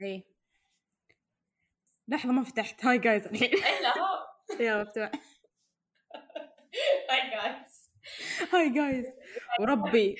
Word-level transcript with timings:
إيه. 0.00 0.24
لحظة 2.08 2.32
ما 2.32 2.44
فتحت. 2.44 2.84
هاي 2.84 2.98
جايز 2.98 3.26
الحين. 3.26 3.50
هو 3.98 4.60
يا 4.60 4.82
مفتوح. 4.82 5.10
هاي 7.10 7.30
جايز 7.30 7.90
هاي 8.52 8.70
جايز 8.70 9.06
وربي. 9.60 10.16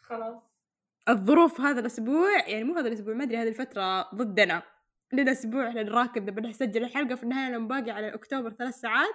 خلاص. 0.00 0.42
الظروف 1.08 1.60
هذا 1.60 1.80
الأسبوع 1.80 2.48
يعني 2.48 2.64
مو 2.64 2.74
هذا 2.74 2.88
الأسبوع 2.88 3.14
ما 3.14 3.24
أدري 3.24 3.36
هذه 3.36 3.48
الفترة 3.48 4.10
ضدنا. 4.14 4.62
لنا 5.12 5.32
أسبوع 5.32 5.68
إحنا 5.68 5.82
نراكض 5.82 6.22
نبي 6.22 6.40
نسجل 6.40 6.84
الحلقة 6.84 7.14
في 7.14 7.22
النهاية 7.22 7.54
لما 7.54 7.68
باقي 7.68 7.90
على 7.90 8.14
أكتوبر 8.14 8.50
ثلاث 8.50 8.74
ساعات. 8.74 9.14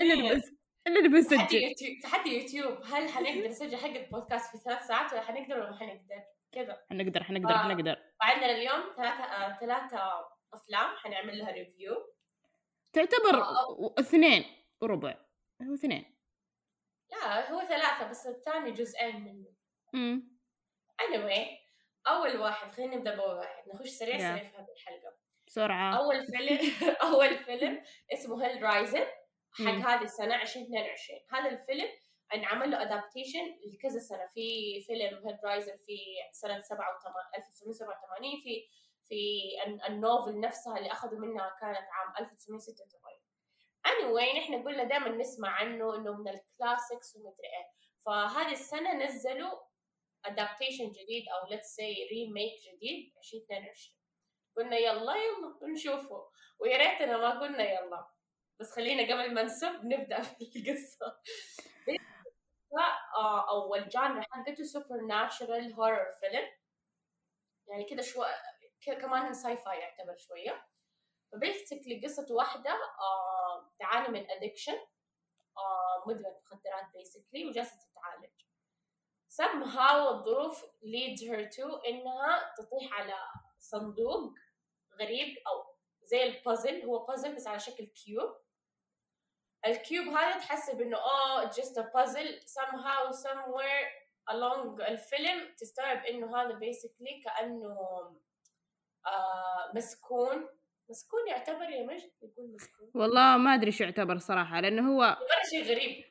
الا. 0.00 0.42
الا 0.86 1.00
نبي 1.00 1.22
تحدي 1.22 1.36
نسجل. 1.36 1.62
يوتيوب 1.62 2.00
تحدي 2.02 2.30
يوتيوب. 2.30 2.78
هل 2.84 3.08
حنقدر 3.08 3.48
نسجل 3.48 3.76
حلقة 3.76 4.06
بودكاست 4.10 4.56
في 4.56 4.62
ثلاث 4.64 4.86
ساعات 4.86 5.12
ولا 5.12 5.22
حنقدر 5.22 5.58
ولا 5.58 5.70
ما 5.70 5.78
حنقدر؟ 5.78 6.22
كذا. 6.52 6.84
حنقدر 6.90 7.22
حنقدر 7.22 7.54
آه. 7.54 7.58
حنقدر 7.58 7.96
وعندنا 8.20 8.50
اليوم 8.50 8.94
ثلاثة 8.96 9.24
آه، 9.24 9.58
ثلاثة 9.60 10.24
أفلام 10.54 10.96
حنعمل 10.96 11.38
لها 11.38 11.50
review 11.52 12.14
تعتبر 12.92 13.42
آه. 13.42 13.70
و- 13.70 13.94
اثنين 13.98 14.44
وربع. 14.80 15.16
هو 15.62 15.74
اثنين. 15.74 16.16
لا 17.10 17.50
هو 17.52 17.60
ثلاثة 17.60 18.08
بس 18.10 18.26
الثاني 18.26 18.70
جزئين 18.72 19.24
منه. 19.24 19.48
امم 19.94 20.38
anyway 21.02 21.48
أول 22.06 22.36
واحد 22.36 22.72
خلينا 22.72 22.96
نبدأ 22.96 23.16
بأول 23.16 23.34
واحد. 23.36 23.68
نخش 23.68 23.88
سريع 23.88 24.16
Yeah. 24.16 24.20
سريع 24.20 24.50
في 24.50 24.56
هذه 24.56 24.72
الحلقة. 24.76 25.16
بسرعة. 25.46 25.96
أول 25.98 26.26
فيلم 26.26 26.72
أول 27.02 27.38
فيلم 27.44 27.82
اسمه 28.12 28.46
Hellraiser 28.46 29.06
حق. 29.52 29.64
هذه 29.64 30.02
السنة 30.02 30.42
2022 30.42 31.20
هذا 31.32 31.48
الفيلم 31.50 31.88
انعمل 32.34 32.70
له 32.70 32.82
adaptation 32.82 33.58
لكذا 33.74 33.98
سنة. 33.98 34.26
في 34.26 34.80
فيلم 34.86 35.26
Hellraiser 35.26 35.76
في 35.86 35.96
87 36.32 37.24
1987 37.36 38.40
في 38.40 38.68
في 39.08 39.40
ال- 39.66 39.82
ال 39.82 39.92
novel 39.92 40.40
نفسها 40.40 40.78
اللي 40.78 40.92
أخذوا 40.92 41.18
منها 41.18 41.56
كانت 41.60 41.76
عام 41.92 42.26
1986 42.26 43.22
anyway 43.88 44.36
نحن 44.38 44.62
قلنا 44.68 44.84
دائما 44.84 45.08
نسمع 45.08 45.48
عنه 45.50 45.94
إنه 45.96 46.12
من 46.16 46.28
ال 46.28 46.38
classics 46.38 47.16
ومدري 47.16 47.46
إيه. 47.46 47.66
فهذه 48.06 48.52
السنة 48.52 48.92
نزلوا 49.04 49.58
adaptation 50.28 50.82
جديد 50.90 51.24
أو 51.28 51.46
let's 51.56 51.68
say 51.76 51.92
remake 52.12 52.74
جديد 52.74 53.12
2022 53.18 53.66
قلنا 54.56 54.76
يلا 54.78 55.14
يلا 55.16 55.72
نشوفه. 55.72 56.28
ويا 56.60 56.76
ريتنا 56.76 57.16
ما 57.16 57.40
قلنا 57.40 57.70
يلا. 57.70 58.06
بس 58.60 58.70
خلينا 58.72 59.02
قبل 59.02 59.34
ما 59.34 59.42
نسب 59.42 59.84
نبدأ 59.84 60.22
في 60.22 60.42
القصة. 60.56 61.20
أو 63.48 63.74
ال 63.74 63.82
genre 63.82 64.22
حقته 64.22 64.64
supernatural 64.64 65.72
horror 65.74 66.12
فيلم 66.20 66.48
يعني 67.66 68.02
شوي 68.02 68.26
كده 68.80 68.94
كمان 68.94 69.34
sci-fi 69.34 69.78
يعتبر 69.78 70.16
شوية. 70.16 70.66
ف 71.32 71.39
basically 71.39 72.00
قصة 72.04 72.26
واحدة 72.34 72.70
آه 72.70 73.72
تعاني 73.78 74.08
من 74.08 74.30
addiction 74.30 74.78
آه 75.58 76.04
مدمنة 76.06 76.40
مخدرات 76.44 76.92
basically 76.94 77.46
وجالسة 77.48 77.76
تتعالج. 77.76 78.32
somehow 79.32 80.14
الظروف 80.14 80.64
leads 80.64 81.20
her 81.20 81.48
to 81.56 81.86
إنها 81.88 82.54
تطيح 82.58 82.92
على 83.00 83.14
صندوق 83.58 84.34
غريب 85.00 85.36
أو 85.46 85.76
زي 86.02 86.22
البازل 86.22 86.82
هو 86.84 87.06
بازل 87.06 87.34
بس 87.34 87.46
على 87.46 87.58
شكل 87.58 87.84
cube 87.86 88.36
ال 89.66 89.74
cube 89.74 90.06
هذا 90.08 90.38
تحسب 90.38 90.80
إنه 90.80 90.96
آه 90.96 91.50
just 91.50 91.76
a 91.78 91.82
puzzle 91.82 92.40
somehow 92.46 93.12
somewhere 93.12 93.86
along 94.30 94.80
الفيلم 94.88 95.54
تستوعب 95.58 96.04
إنه 96.04 96.36
هذا 96.42 96.58
basically 96.60 97.24
كأنه 97.24 97.76
آه 99.06 99.72
مسكون. 99.74 100.48
مسكون 100.90 101.28
يعتبر 101.28 101.62
يا 101.70 101.82
مجد؟ 101.86 102.10
يقول 102.22 102.52
مسكون. 102.54 102.90
والله 102.94 103.36
ما 103.36 103.54
أدري 103.54 103.72
شو 103.72 103.84
يعتبر 103.84 104.18
صراحة 104.18 104.60
لأنه 104.60 104.92
هو 104.92 104.98
مرة 105.00 105.50
شيء 105.50 105.64
غريب. 105.64 106.04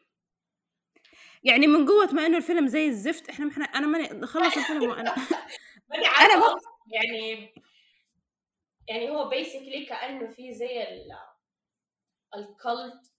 يعني 1.43 1.67
من 1.67 1.85
قوة 1.87 2.11
ما 2.13 2.25
إنه 2.25 2.37
الفيلم 2.37 2.67
زي 2.67 2.87
الزفت 2.87 3.29
إحنا 3.29 3.45
محنا 3.45 3.65
أنا 3.65 3.87
ماني 3.87 4.27
خلص 4.27 4.57
الفيلم 4.57 4.89
وأنا 4.89 5.15
ماني 5.89 6.05
عارفة. 6.07 6.39
ما- 6.53 6.59
يعني 6.87 7.53
يعني 8.87 9.09
هو 9.09 9.31
basically 9.31 9.89
كأنه 9.89 10.27
في 10.27 10.53
زي 10.53 10.83
ال 10.83 11.11
ال 12.35 12.51
cult 12.51 13.11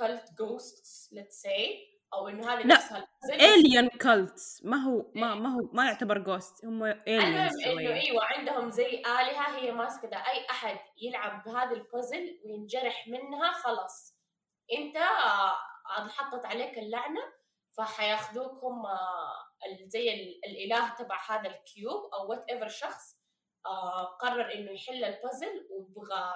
cult 0.00 0.32
ghosts 0.38 1.14
let's 1.14 1.46
say 1.46 1.90
أو 2.14 2.28
إنه 2.28 2.52
هذه 2.54 2.66
لا،. 2.66 3.06
alien 3.34 3.88
cults 3.88 4.64
ما 4.64 4.76
هو 4.76 5.10
ما 5.14 5.34
ما 5.34 5.48
هو 5.54 5.70
ما 5.72 5.86
يعتبر 5.86 6.18
ghosts 6.18 6.64
هم 6.64 6.84
aliens 6.84 7.52
إنه 7.64 7.72
شوية. 7.74 7.94
أيوه 7.94 8.24
عندهم 8.24 8.70
زي 8.70 8.98
آلهة 8.98 9.56
هي 9.56 9.72
ماسكة 9.72 10.08
ده. 10.08 10.16
أي 10.16 10.46
أحد 10.50 10.78
يلعب 11.02 11.44
بهذا 11.44 11.72
البازل 11.72 12.40
وينجرح 12.44 13.08
منها 13.08 13.52
خلاص. 13.52 14.16
أنت 14.78 14.96
آه، 14.96 16.08
حطت 16.08 16.46
عليك 16.46 16.78
اللعنة 16.78 17.20
فحياخذوك 17.78 18.64
هم 18.64 18.86
آه، 18.86 19.86
زي 19.86 20.14
ال- 20.14 20.40
الإله 20.44 20.94
تبع 20.94 21.18
هذا 21.28 21.48
ال 21.48 21.60
cube 21.60 22.10
أو 22.14 22.30
whatever 22.30 22.68
شخص 22.68 23.16
آه، 23.66 24.04
قرر 24.04 24.54
إنه 24.54 24.70
يحل 24.70 25.04
البازل 25.04 25.68
ويبغى 25.70 26.34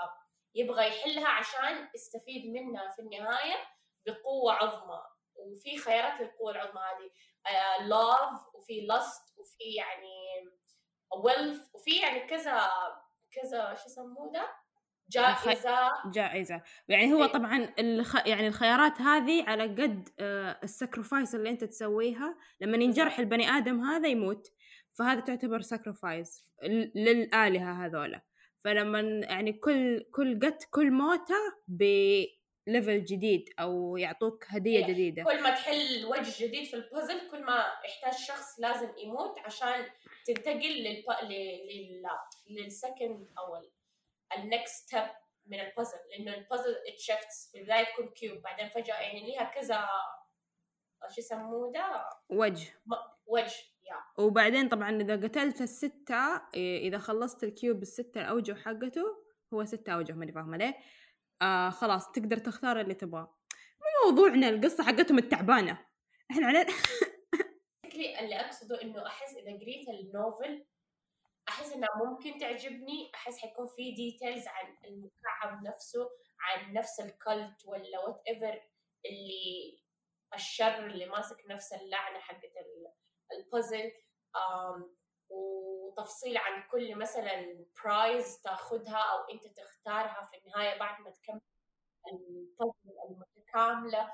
يبغى 0.55 0.89
يحلها 0.89 1.29
عشان 1.29 1.89
يستفيد 1.95 2.53
منها 2.53 2.89
في 2.89 3.03
النهاية 3.03 3.57
بقوة 4.07 4.53
عظمى. 4.53 5.03
وفي 5.35 5.79
خيارات 5.79 6.21
للقوة 6.21 6.53
العظمى 6.53 6.81
هذه. 6.81 7.11
love 7.89 8.55
وفي 8.55 8.81
lust 8.81 9.39
وفي 9.39 9.75
يعني 9.77 10.51
wealth 11.25 11.75
وفي 11.75 11.97
يعني 11.97 12.21
كذا 12.21 12.71
كذا 13.33 13.75
شو 13.75 13.87
يسموه 13.87 14.33
ده؟ 14.33 14.49
جائزة. 15.09 15.91
جائزة. 16.11 16.63
يعني 16.89 17.13
هو 17.13 17.25
إيه. 17.25 17.33
طبعا 17.33 17.75
الخ... 17.79 18.27
يعني 18.27 18.49
الخيارات 18.49 19.01
هذه 19.01 19.45
على 19.49 19.63
قد 19.63 20.09
آه، 20.21 20.61
ال 20.63 20.70
sacrifice 20.70 21.35
اللي 21.35 21.51
أنت 21.51 21.65
تسويها. 21.65 22.39
لما 22.61 22.77
ينجرح 22.77 23.19
البني 23.19 23.51
آدم 23.51 23.81
هذا 23.81 24.09
يموت. 24.09 24.53
فهذا 24.99 25.21
تعتبر 25.21 25.61
sacrifice 25.61 26.47
للآلهة 26.95 27.87
هذولا. 27.87 28.21
فلما 28.65 29.01
يعني 29.01 29.53
كل 29.53 30.05
كل 30.13 30.41
قت 30.41 30.69
كل 30.71 30.91
موتة 30.91 31.35
ب 31.69 31.91
level 31.91 33.05
جديد 33.05 33.51
أو 33.61 33.97
يعطوك 33.97 34.45
هدية 34.49 34.79
إيه. 34.79 34.87
جديدة. 34.87 35.25
كل 35.25 35.43
ما 35.43 35.51
تحل 35.51 36.05
وجه 36.05 36.45
جديد 36.47 36.65
في 36.65 36.75
البازل 36.75 37.31
كل 37.31 37.45
ما 37.45 37.65
يحتاج 37.85 38.21
شخص 38.21 38.61
لازم 38.61 38.89
يموت 38.99 39.39
عشان 39.39 39.87
تنتقل 40.27 40.83
للب... 40.83 41.05
لل... 41.23 41.67
لل... 41.67 42.03
لل 42.51 42.70
second 42.70 43.29
أو 43.39 43.63
ال 44.39 44.48
next 44.48 44.87
step 44.87 45.11
من 45.47 45.61
البازل 45.61 45.99
لأنه 46.11 46.35
ال 46.35 46.40
puzzle 46.40 46.75
it 46.89 47.04
shifts 47.04 47.49
في 47.53 47.59
البداية 47.59 47.85
تكون 47.85 48.09
cube 48.09 48.43
بعدين 48.43 48.69
فجأة 48.69 49.01
يعني 49.01 49.27
ليها 49.27 49.45
كذا 49.45 49.89
شو 51.09 51.21
يسموه 51.21 51.73
ده؟ 51.73 52.09
وجه. 52.29 52.81
وجه. 53.27 53.45
يا 53.45 53.74
وبعدين 54.19 54.69
طبعا 54.69 54.91
إذا 54.91 55.17
قتلت 55.17 55.61
الستة 55.61 56.43
إيه، 56.55 56.89
إذا 56.89 56.99
خلصت 56.99 57.45
ال 57.45 57.52
cube 57.52 57.83
الستة 57.83 58.21
الأوجه 58.21 58.55
حقته 58.55 59.25
هو 59.55 59.65
ستة 59.65 59.93
أوجه 59.93 60.13
ماني 60.13 60.33
فاهمة 60.33 60.57
ليه. 60.57 60.79
آه 61.43 61.71
خلاص 61.71 62.13
تقدر 62.13 62.37
تختار 62.37 62.81
اللي 62.81 62.95
تبغاه. 62.95 63.37
مو 63.81 64.11
موضوعنا 64.11 64.49
القصة 64.49 64.85
حقتهم 64.85 65.19
التعبانة. 65.19 65.87
إحنا 66.31 66.47
علينا. 66.47 66.67
اللي 68.21 68.41
أقصده 68.41 68.83
إنه 68.83 69.07
أحس 69.07 69.37
إذا 69.37 69.53
قريت 69.53 69.89
ال 69.89 70.02
novel 70.02 70.67
أحس 71.49 71.73
إنها 71.73 71.89
ممكن 72.05 72.39
تعجبني. 72.39 73.11
أحس 73.15 73.39
حيكون 73.39 73.67
في 73.77 73.95
details 73.95 74.49
عن 74.49 74.77
المكعب 74.85 75.63
نفسه 75.67 76.11
عن 76.41 76.73
نفس 76.73 77.01
ال 77.01 77.14
cult 77.14 77.67
ولا 77.67 78.01
whatever 78.01 78.61
اللي 79.07 79.85
الشر 80.35 80.87
اللي 80.87 81.07
ماسك 81.07 81.37
نفس 81.49 81.73
اللعنة 81.73 82.19
حقت 82.19 82.53
البازل 83.33 83.93
وتفصيل 85.31 86.37
عن 86.37 86.63
كل 86.71 86.97
مثلا 86.97 87.65
prize 87.85 88.41
تاخذها 88.43 88.99
أو 88.99 89.25
أنت 89.33 89.47
تختارها 89.47 90.29
في 90.31 90.37
النهاية 90.39 90.79
بعد 90.79 91.01
ما 91.01 91.11
تكمل 91.11 91.41
البازل 92.13 92.97
المتكاملة. 93.11 94.13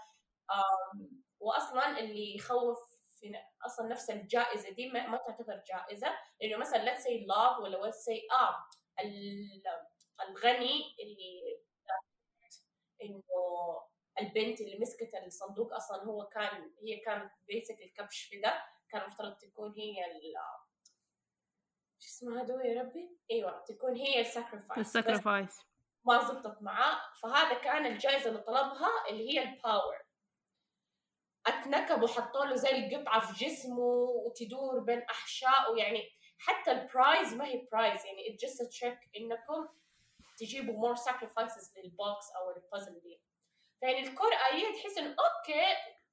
واصلا 1.40 1.98
اللي 1.98 2.34
يخوف 2.36 2.78
في 3.20 3.32
أصلا 3.66 3.88
نفس 3.88 4.10
الجائزة 4.10 4.70
دي 4.70 4.90
ما, 4.90 5.16
تعتبر 5.16 5.62
جائزة. 5.68 6.18
لأنه 6.40 6.56
مثلا 6.56 6.84
let's 6.94 7.00
say 7.00 7.26
love 7.26 7.60
ولا 7.62 7.90
let's 7.90 7.94
say 7.96 8.20
ال- 9.00 9.62
الغني 10.28 10.96
اللي 11.00 11.60
إنه 13.02 13.22
البنت 14.20 14.60
اللي 14.60 14.78
مسكت 14.78 15.14
الصندوق 15.14 15.74
أصلا 15.74 16.04
هو 16.04 16.26
كان 16.26 16.74
هي 16.82 16.96
كانت 17.00 17.32
basically 17.48 17.80
الكبش 17.80 18.22
في 18.22 18.40
ده. 18.40 18.62
كان 18.92 19.02
المفترض 19.02 19.34
تكون 19.38 19.72
هي 19.76 20.04
ال 20.04 20.20
شو 21.98 22.08
اسمها 22.08 22.42
هدول 22.42 22.66
يا 22.66 22.82
ربي؟ 22.82 23.18
إيوه 23.30 23.64
تكون 23.64 23.96
هي 23.96 24.20
ال 24.20 24.26
sacrifice 24.26 24.78
ال 24.86 24.94
sacrifice 24.94 25.60
ما 26.04 26.24
زبطت 26.24 26.62
معاه. 26.62 27.00
فهذا 27.22 27.54
كان 27.54 27.86
الجائزة 27.86 28.28
اللي 28.30 28.40
طلبها 28.40 28.90
اللي 29.08 29.30
هي 29.30 29.42
ال 29.42 29.51
power 29.51 29.96
اتنكب 31.46 32.02
وحطوا 32.02 32.44
له 32.44 32.54
زي 32.54 32.70
القطعة 32.70 33.20
في 33.20 33.44
جسمه 33.44 33.78
وتدور 34.26 34.80
بين 34.80 35.02
أحشائه 35.02 35.76
يعني 35.76 36.10
حتى 36.38 36.72
ال 36.72 36.82
prize 36.82 37.34
ما 37.34 37.44
هي 37.46 37.66
prize 37.72 38.06
يعني 38.06 38.28
it's 38.28 38.40
just 38.40 38.66
a 38.66 38.68
trick 38.78 39.08
إنكم 39.16 39.68
تجيبوا 40.38 40.94
more 40.94 40.98
sacrifices 40.98 41.78
لل 41.78 41.99
box 41.99 42.30
أو 42.36 42.50
البازل 42.56 43.00
دي. 43.00 43.20
فيعني 43.80 44.08
ال 44.08 44.13
core 44.13 44.30
idea 44.32 44.80
تحس 44.82 44.98
انه 44.98 45.10
okay 45.10 45.64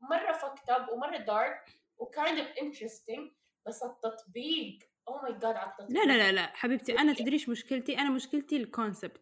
مرة 0.01 0.31
fucked 0.31 0.69
up 0.69 0.89
ومرة 0.89 1.17
dark 1.17 1.79
و 1.97 2.06
kind 2.06 2.39
of 2.39 2.47
interesting 2.61 3.31
بس 3.67 3.83
التطبيق 3.83 4.79
oh 5.07 5.21
my 5.21 5.31
God 5.33 5.45
على 5.55 5.71
التطبيق. 5.71 5.97
لا 6.01 6.05
لا 6.05 6.17
لا 6.17 6.31
لا 6.31 6.45
حبيبتي 6.55 6.99
أنا 6.99 7.13
تدريش 7.13 7.49
مشكلتي؟ 7.49 7.97
أنا 7.99 8.09
مشكلتي 8.09 8.57
ال 8.57 8.65
concept 8.65 9.21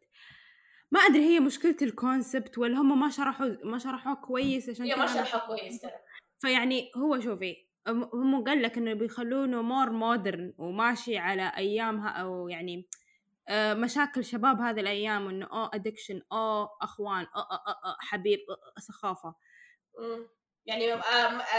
ما 0.92 1.00
أدري 1.00 1.19
هي 1.24 1.39
مشكلتي 1.39 1.86
ال 1.86 1.95
concept 1.95 2.58
ولا 2.57 2.77
هم 2.81 3.00
ما 3.00 3.10
شرحوا 3.10 3.48
ما 3.63 3.77
شرحوه 3.77 4.13
كويس 4.13 4.69
عشان 4.69 4.86
هي 4.86 4.95
ما 4.95 5.06
شرحها 5.06 5.48
كويس 5.48 5.81
ترى. 5.81 5.92
فيعني 6.39 6.92
هو 6.98 7.19
شوفي 7.19 7.56
هم- 7.88 8.10
هم 8.13 8.44
قال 8.44 8.62
لك 8.62 8.77
إنه 8.77 8.94
بيخلونه 8.94 9.62
more 9.62 9.90
modern 9.90 10.54
وماشي 10.57 11.18
على 11.18 11.51
أيامها 11.57 12.10
أو 12.10 12.50
يعني 12.50 12.88
آه، 13.48 13.74
مشاكل 13.74 14.25
شباب 14.25 14.62
هذه 14.62 14.80
الأيام 14.80 15.27
إنه 15.27 15.45
آه 15.45 15.72
addiction 15.74 16.22
آه 16.31 16.77
أخوان 16.81 17.24
آه 17.36 17.39
آه 17.51 17.63
آه 17.68 17.89
آه، 17.89 17.98
حبيب 18.00 18.39
آه، 18.50 18.80
سخافة. 18.80 19.36
يعني 20.66 20.94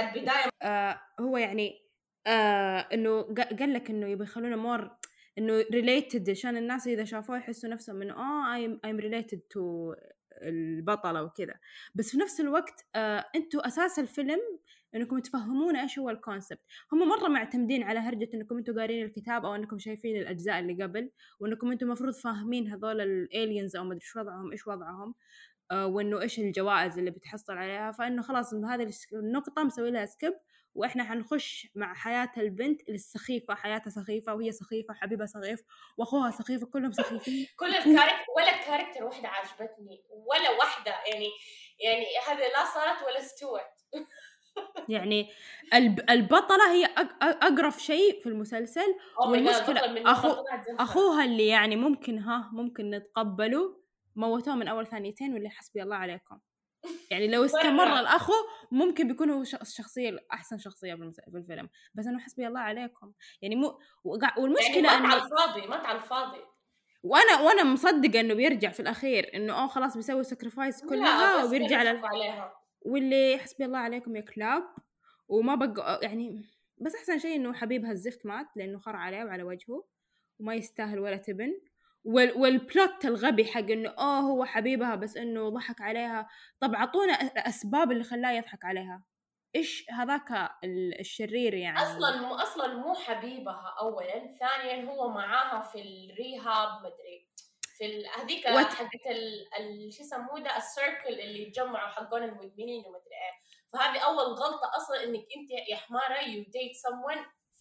البداية 0.00 0.49
آه 0.62 1.00
هو 1.20 1.37
يعني 1.37 1.82
آه 2.26 2.79
إنه 2.93 3.23
قا- 3.23 3.58
قال 3.58 3.73
لك 3.73 3.91
إنه 3.91 4.06
يبي 4.06 4.25
يخلونه 4.25 4.56
more 4.56 4.90
إنه 5.38 5.64
related 5.73 6.31
عشان 6.31 6.56
الناس 6.56 6.87
إذا 6.87 7.05
شافوه 7.05 7.37
يحسوا 7.37 7.70
نفسهم 7.70 8.03
إنه 8.03 8.14
آه 8.14 8.56
I'm, 8.56 8.79
I'm 8.87 9.00
related 9.05 9.38
to 9.55 9.61
البطلة 10.43 11.23
وكذا. 11.23 11.55
بس 11.94 12.11
في 12.11 12.19
نفس 12.19 12.41
الوقت 12.41 12.87
آه 12.94 13.25
أنتوا 13.37 13.67
أساس 13.67 13.99
الفيلم 13.99 14.41
إنكم 14.94 15.19
تفهمونا 15.19 15.82
إيش 15.82 15.99
هو 15.99 16.11
ال 16.11 16.17
concept 16.17 16.61
هم 16.93 17.09
مرة 17.09 17.29
معتمدين 17.29 17.82
على 17.82 17.99
هرجة 17.99 18.29
إنكم 18.35 18.56
أنتوا 18.59 18.75
قارين 18.75 19.05
الكتاب 19.05 19.44
أو 19.44 19.55
إنكم 19.55 19.79
شايفين 19.79 20.17
الأجزاء 20.17 20.59
اللي 20.59 20.82
قبل 20.85 21.11
وإنكم 21.41 21.70
أنتوا 21.73 21.88
المفروض 21.88 22.14
فاهمين 22.14 22.73
هذول 22.73 23.00
ال 23.00 23.11
aliens 23.11 23.76
أو 23.76 23.85
مدري 23.85 23.97
إيش 24.00 24.17
وضعهم 24.17 24.52
إيش 24.52 24.67
وضعهم. 24.67 25.14
وإنه 25.72 26.20
إيش 26.22 26.38
الجوائز 26.38 26.98
اللي 26.98 27.10
بتحصل 27.10 27.52
عليها. 27.52 27.92
فإنه 27.92 28.22
خلاص 28.22 28.54
هذه 28.54 28.90
النقطة 29.12 29.64
مسوي 29.64 29.90
لها 29.90 30.06
skip 30.06 30.34
وإحنا 30.74 31.04
حنخش 31.04 31.68
مع 31.74 31.94
حياة 31.94 32.32
البنت 32.36 32.88
السخيفة 32.88 33.54
حياتها 33.54 33.90
سخيفة 33.90 34.34
وهي 34.34 34.52
سخيفة 34.52 34.94
حبيبها 34.94 35.26
سخيف 35.26 35.60
وأخوها 35.96 36.30
سخيف 36.30 36.64
كلهم 36.64 36.92
سخيفين. 36.92 37.46
كل 37.60 37.66
ال 37.76 37.81
character 37.81 38.25
ولا 38.36 38.52
character 38.67 39.05
واحدة 39.04 39.28
عجبتني 39.28 40.04
ولا 40.10 40.50
واحدة 40.50 40.90
يعني 41.12 41.28
يعني 41.80 42.04
هذه 42.28 42.38
لا 42.52 42.64
صارت 42.74 43.02
ولا 43.06 43.18
استوت. 43.18 43.60
يعني 44.88 45.30
الب- 45.74 46.10
البطلة 46.10 46.72
هي 46.72 46.86
أق- 46.86 46.90
أق- 47.24 47.44
أقرف 47.44 47.82
شيء 47.82 48.20
في 48.22 48.28
المسلسل 48.28 48.94
والمشكلة 49.30 49.80
أخو-. 50.14 50.44
أخوها 50.80 51.24
اللي 51.24 51.46
يعني 51.46 51.76
ممكن 51.76 52.18
ها 52.18 52.50
ممكن 52.52 52.90
نتقبله. 52.90 53.86
موتوه 54.16 54.54
من 54.54 54.68
أول 54.68 54.86
ثانيتين 54.86 55.32
واللي 55.34 55.48
حسبي 55.50 55.82
الله 55.82 55.96
عليكم. 55.96 56.38
يعني 57.10 57.28
لو 57.28 57.44
استمر. 57.44 58.00
الأخو 58.00 58.32
ممكن 58.72 59.08
بيكون 59.08 59.30
هو 59.30 59.42
الشخصيه 59.42 60.18
أحسن 60.32 60.58
شخصية 60.58 60.94
في 60.94 61.00
المس- 61.02 61.20
في 61.30 61.36
الفيلم 61.38 61.68
بس 61.94 62.06
انه 62.06 62.18
حسبي 62.18 62.46
الله 62.46 62.60
عليكم. 62.60 63.12
يعني 63.42 63.56
مو 63.56 63.78
وقع- 64.04 64.28
يعني 64.28 64.42
والمشكلة 64.42 64.82
مات 64.82 65.12
على 65.12 65.22
الفاضي 65.22 65.66
مات 65.66 65.84
على 65.84 65.98
الفاضي 65.98 66.40
وأنا 67.02 67.40
وأنا 67.40 67.64
مصدقة 67.64 68.20
إنه 68.20 68.34
بيرجع 68.34 68.70
في 68.70 68.80
الأخير 68.80 69.30
إنه 69.34 69.52
آه 69.52 69.66
خلاص 69.66 69.96
بيسوي 69.96 70.24
sacrifice 70.25 70.84
كلها 70.84 71.44
وبيرجع 71.44 71.82
لل... 71.82 71.98
حكوا 71.98 72.08
عليها. 72.08 72.52
واللي 72.80 73.38
حسبي 73.38 73.64
الله 73.64 73.78
عليكم 73.78 74.16
يا 74.16 74.20
كلاب 74.20 74.62
وما 75.28 75.54
بقى 75.54 76.00
يعني 76.02 76.44
بس 76.78 76.94
أحسن 76.94 77.18
شيء 77.18 77.36
إنه 77.36 77.52
حبيبها 77.52 77.92
الزفت 77.92 78.26
مات 78.26 78.46
لأنه 78.56 78.78
خر 78.78 78.96
عليه 78.96 79.24
وعلى 79.24 79.42
وجهه 79.42 79.84
وما 80.40 80.54
يستاهل 80.54 80.98
ولا 80.98 81.16
تبن. 81.16 81.52
وال 82.06 82.32
وال 82.40 82.62
plot 82.62 83.05
الغبي 83.05 83.44
حق 83.44 83.61
إنه 83.61 83.91
آه 83.99 84.20
هو 84.20 84.44
حبيبها 84.44 84.94
بس 84.94 85.17
إنه 85.17 85.49
ضحك 85.49 85.81
عليها. 85.81 86.29
طب 86.61 86.75
اعطونا 86.75 87.23
الأسباب 87.23 87.93
اللي 87.93 88.05
خلاه 88.05 88.32
يضحك 88.32 88.64
عليها. 88.64 89.05
إيش 89.56 89.87
هذاك 89.91 90.32
ال- 90.64 91.00
الشرير 91.00 91.55
يعني؟ 91.55 91.79
أصلا 91.82 92.17
مو 92.20 92.35
أصلا 92.35 92.75
مو 92.76 92.94
حبيبها 92.94 93.75
اولا 93.81 94.32
ثانيا 94.41 94.91
هو 94.91 95.08
معاها 95.08 95.62
في 95.62 95.79
ال 95.82 95.99
rehab 95.99 96.78
مدري 96.81 97.29
في 97.79 98.06
هذيك 98.17 98.47
What? 98.47 98.75
حقت 98.75 99.06
ال- 99.06 99.93
شو 99.93 100.02
يسموه 100.02 100.41
ده 100.41 100.56
ال 100.56 100.66
circle 100.66 101.20
اللي 101.20 101.43
يتجمعوا 101.43 101.88
حقون 101.88 102.23
المدمنين 102.23 102.85
ومدري 102.87 103.14
إيه. 103.14 103.37
فهذه 103.73 103.99
أول 103.99 104.25
غلطة 104.25 104.70
أصلا 104.76 105.05
إنك 105.05 105.25
أنت 105.37 105.50
يا 105.70 105.76
حمارة 105.76 106.20
you 106.20 106.43
date 106.43 106.73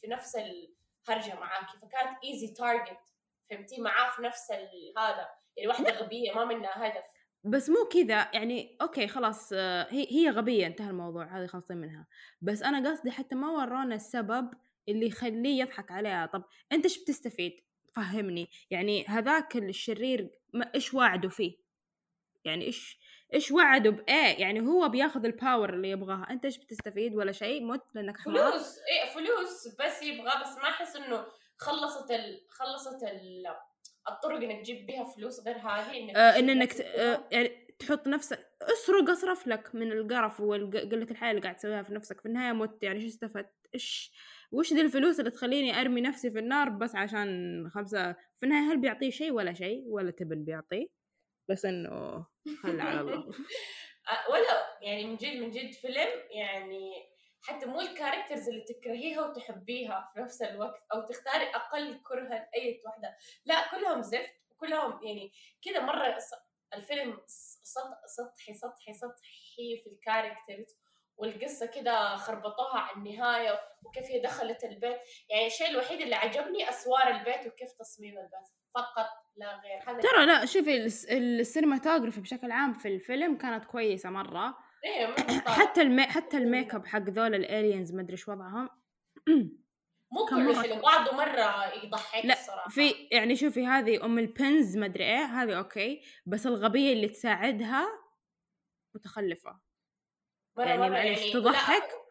في 0.01 0.07
نفس 0.07 0.36
الهرجه 0.36 1.36
معاكي. 1.39 1.77
فكانت 1.77 2.18
easy 2.23 2.53
target 2.53 3.14
فهمتي؟ 3.50 3.81
معاه 3.81 4.09
في 4.15 4.21
نفس 4.21 4.51
ال- 4.51 4.94
هذا 4.97 5.27
يعني 5.57 5.68
واحدة 5.69 5.92
غبية 5.92 6.31
ما 6.33 6.45
منها 6.45 6.88
هدف. 6.88 7.03
بس 7.44 7.69
مو 7.69 7.86
كذا 7.86 8.30
يعني 8.33 8.77
أوكي 8.81 9.07
خلاص 9.07 9.53
هي 9.53 10.07
هي 10.12 10.30
غبية 10.30 10.68
انتهى 10.68 10.89
الموضوع 10.89 11.39
هذه 11.39 11.45
خلصين 11.45 11.77
منها. 11.77 12.07
بس 12.42 12.63
أنا 12.63 12.89
قصدي 12.89 13.12
حتى 13.12 13.36
ما 13.36 13.51
ورونا 13.51 13.95
السبب 13.95 14.50
اللي 14.89 15.07
يخليه 15.07 15.59
يضحك 15.62 15.92
عليها. 15.92 16.25
طب 16.25 16.44
أنت 16.71 16.83
إيش 16.86 17.03
بتستفيد؟ 17.03 17.53
فهمني. 17.95 18.47
يعني 18.71 19.06
هذاك 19.07 19.56
الشرير 19.57 20.30
إيش 20.75 20.94
وعده 20.94 21.30
فيه؟ 21.30 21.57
يعني 22.45 22.65
إيش 22.65 23.00
إيش 23.33 23.51
وعده 23.51 23.89
بايه 23.89 24.41
يعني 24.41 24.59
هو 24.62 24.89
بياخذ 24.89 25.25
ال 25.25 25.33
power 25.33 25.73
اللي 25.74 25.89
يبغاها. 25.89 26.27
أنت 26.30 26.45
إيش 26.45 26.57
بتستفيد؟ 26.57 27.15
ولا 27.15 27.31
شيء؟ 27.31 27.63
مت 27.63 27.81
لأنك 27.95 28.18
حمار 28.18 28.51
فلوس 28.51 28.77
إيه 28.80 29.13
فلوس 29.13 29.75
بس 29.80 30.03
يبغى 30.03 30.41
بس 30.41 30.57
ما 30.57 30.69
أحس 30.69 30.95
إنه 30.95 31.25
خلصت 31.57 32.11
ال... 32.11 32.45
خلصت 32.49 33.03
ال... 33.03 33.47
الطرق 34.09 34.37
إنك 34.37 34.61
تجيب 34.61 34.85
بها 34.85 35.03
فلوس 35.03 35.47
غير 35.47 35.57
هذه 35.57 35.97
إنك 35.97 36.15
آه 36.15 36.39
إن 36.39 36.49
إنك 36.49 36.81
آه 36.81 37.27
يعني 37.31 37.65
تحط 37.79 38.07
نفسك 38.07 38.39
اسرق 38.61 39.09
اصرف 39.09 39.47
لك 39.47 39.75
من 39.75 39.91
القرف 39.91 40.39
وقلة 40.39 41.07
الحياة 41.11 41.31
اللي 41.31 41.41
قاعد 41.41 41.55
تسويها 41.55 41.83
في 41.83 41.93
نفسك. 41.93 42.21
في 42.21 42.25
النهاية 42.25 42.53
مت 42.53 42.83
يعني 42.83 42.99
إيش 42.99 43.05
استفدت؟ 43.05 43.53
إيش؟ 43.73 44.11
وش 44.51 44.73
دي 44.73 44.81
الفلوس 44.81 45.19
اللي 45.19 45.31
تخليني 45.31 45.81
أرمي 45.81 46.01
نفسي 46.01 46.31
في 46.31 46.39
النار 46.39 46.69
بس 46.69 46.95
عشان 46.95 47.69
خمسة؟ 47.69 48.13
في 48.13 48.43
النهاية 48.43 48.71
هل 48.71 48.81
بيعطيه 48.81 49.09
شيء؟ 49.09 49.31
ولا 49.31 49.53
شيء 49.53 49.83
ولا 49.87 50.11
تبن 50.11 50.43
بيعطيه. 50.43 50.87
بس 51.49 51.65
إنه 51.65 52.25
خلى 52.63 52.81
على 52.81 53.01
الله. 53.01 53.15
آه، 54.11 54.31
ولا 54.31 54.77
يعني 54.81 55.05
من 55.05 55.15
جد 55.15 55.37
من 55.37 55.51
جد 55.51 55.73
فيلم 55.73 56.09
يعني 56.31 56.91
حتى 57.47 57.65
مو 57.65 57.81
الكاركترز 57.81 58.50
اللي 58.50 58.62
تكرهيها 58.62 59.21
وتحبيها 59.21 60.12
في 60.13 60.19
نفس 60.19 60.42
الوقت 60.42 60.83
أو 60.94 61.01
تختاري 61.01 61.45
أقل 61.56 62.01
كرها 62.03 62.50
لأي 62.53 62.81
واحدة. 62.86 63.18
لا 63.45 63.68
كلهم 63.71 64.01
زفت 64.01 64.33
وكلهم 64.51 65.03
يعني 65.05 65.31
كذا 65.65 65.79
مرة 65.79 66.17
الفيلم 66.74 67.22
سطحي 67.27 68.53
سطحي 68.53 68.93
سطحي 68.93 69.81
في 69.84 69.89
ال 69.89 69.98
characters 69.98 70.77
والقصة 71.17 71.65
كده 71.65 72.15
خربطوها 72.15 72.79
على 72.79 72.98
النهاية 72.98 73.60
وكيف 73.86 74.05
هي 74.05 74.19
دخلت 74.19 74.63
البيت. 74.63 75.00
يعني 75.29 75.48
الشيء 75.48 75.69
الوحيد 75.69 76.01
اللي 76.01 76.15
عجبني 76.15 76.69
أسوار 76.69 77.08
البيت 77.08 77.48
وكيف 77.48 77.72
تصميم 77.79 78.17
البيت 78.17 78.50
فقط 78.75 79.10
لا 79.36 79.55
غير. 79.63 79.89
هذا 79.89 80.00
ترى 80.01 80.25
لا 80.25 80.46
شوفي 80.46 80.77
الس- 80.77 81.05
ال 81.05 81.13
cinematography 81.13 82.22
بشكل 82.22 82.51
عام 82.51 82.74
في 82.74 82.88
الفيلم 82.88 83.38
كانت 83.38 83.65
كويسة 83.65 84.10
مرة. 84.10 84.58
حتى 85.60 85.82
المي 85.82 86.04
حتى 86.04 86.38
الميك 86.38 86.75
اب 86.75 86.88
حق 86.88 87.10
ذول 87.10 87.36
ال 87.36 87.44
aliens 87.44 87.93
ما 87.94 88.01
أدري 88.01 88.12
إيش 88.12 88.27
وضعهم. 88.27 88.70
مو 90.12 90.25
كله 90.25 90.39
مرة 90.39 90.62
حلو 90.62 90.82
بعضه 90.82 91.12
مرة 91.12 91.74
يضحك 91.84 92.25
لا 92.25 92.34
الصراحة. 92.34 92.70
في 92.70 92.92
يعني 93.12 93.36
شوفي 93.36 93.65
هذه 93.65 94.06
أم 94.06 94.20
البنز 94.20 94.77
ما 94.77 94.86
أدري 94.86 95.04
إيه 95.04 95.25
هذه 95.25 95.58
أوكي 95.58 96.01
بس 96.25 96.48
الغبية 96.48 96.94
اللي 96.94 97.08
تساعدها 97.08 97.88
متخلفة. 98.96 99.60
مرة 100.58 100.65
يعني 100.65 100.89
معلش 100.89 101.20
يعني 101.20 101.34
تضحك؟ 101.34 101.84
لا 101.84 102.06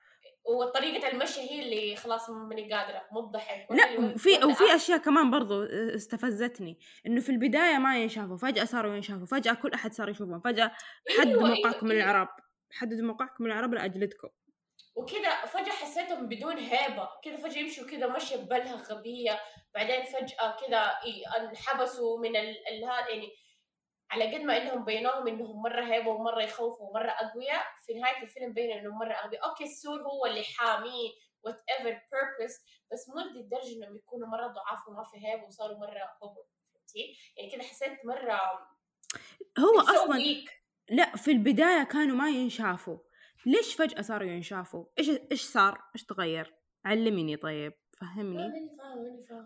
وطريقة 0.47 1.09
المشي 1.09 1.41
هي 1.41 1.63
اللي 1.63 1.97
خلاص 1.97 2.31
ماني 2.31 2.73
قادرة 2.75 3.03
مو 3.13 3.21
بضحك. 3.21 3.67
لا 3.71 4.17
في 4.17 4.45
وفي 4.45 4.75
أشياء 4.75 4.99
كمان 4.99 5.31
برضو 5.31 5.63
استفزتني 5.65 6.79
إنه 7.07 7.21
في 7.21 7.29
البداية 7.29 7.79
ما 7.79 7.99
ينشافوا 7.99 8.37
فجأة 8.37 8.65
صاروا 8.65 8.95
ينشافوا 8.95 9.27
فجأة 9.27 9.55
كل 9.55 9.73
أحد 9.73 9.93
صار 9.93 10.09
يشوفهم 10.09 10.41
فجأة 10.41 10.73
حددوا 11.19 11.47
أيوة، 11.47 11.55
موقعكم 11.55 11.87
من 11.87 11.93
أيوة. 11.97 12.29
حددوا 12.75 13.07
موقعكم 13.07 13.45
من 13.45 13.51
الاعراب 13.51 13.75
لاجلدكم 13.75 14.29
وكذا 14.95 15.47
فجأة 15.47 15.73
حسيتهم 15.73 16.29
بدون 16.29 16.59
هيبة 16.59 17.09
كذا 17.25 17.37
فجأة 17.37 17.59
يمشوا 17.59 17.87
كذا 17.87 18.07
مشية 18.07 18.37
ببلها 18.37 18.77
غبية 18.77 19.41
بعدين 19.75 20.05
فجأة 20.05 20.57
كذا 20.61 20.81
انحبسوا 21.37 22.19
من 22.19 22.37
ال... 22.37 22.57
يعني 22.83 23.33
على 24.11 24.35
قد 24.35 24.41
ما 24.41 24.57
إنهم 24.57 24.85
بينوهم 24.85 25.29
إنهم 25.29 25.63
مرة 25.63 25.85
هيبة 25.85 26.11
ومرة 26.11 26.43
يخوفوا 26.43 26.89
ومرة 26.89 27.11
أقوياء 27.11 27.65
في 27.87 27.95
نهاية 27.95 28.23
الفيلم 28.23 28.53
بين 28.53 28.79
إنهم 28.79 28.99
مرة 28.99 29.13
أقوياء 29.13 29.49
أوكي 29.49 29.65
السور 29.65 30.03
هو 30.03 30.27
اللي 30.27 30.43
حاميه 30.45 31.11
whatever 31.43 31.85
purpose 31.85 32.65
بس 32.93 33.09
مو 33.09 33.41
الدرجة 33.41 33.77
إنهم 33.77 33.97
يكونوا 33.97 34.29
مرة 34.29 34.47
ضعاف 34.47 34.89
وما 34.89 35.03
في 35.05 35.27
هيبة 35.27 35.45
وصاروا 35.45 35.79
مرة 35.79 36.05
هبل 36.23 36.45
فهمتي؟ 36.75 37.19
يعني 37.37 37.51
كذا 37.51 37.63
حسيت 37.63 38.05
مرة 38.05 38.69
هو 39.59 39.81
أصلا. 39.81 40.45
لا 40.91 41.17
في 41.17 41.31
البداية 41.31 41.83
كانوا 41.83 42.17
ما 42.17 42.31
ينشافوا. 42.31 42.99
ليش 43.47 43.75
فجأة 43.75 44.03
صاروا 44.03 44.29
ينشافوا؟ 44.29 44.85
إيش 44.99 45.11
إيش 45.33 45.43
صار؟ 45.43 45.83
إيش 45.95 46.05
تغير؟ 46.05 46.55
علميني 46.85 47.37
طيب 47.37 47.73
فهمني. 48.01 48.71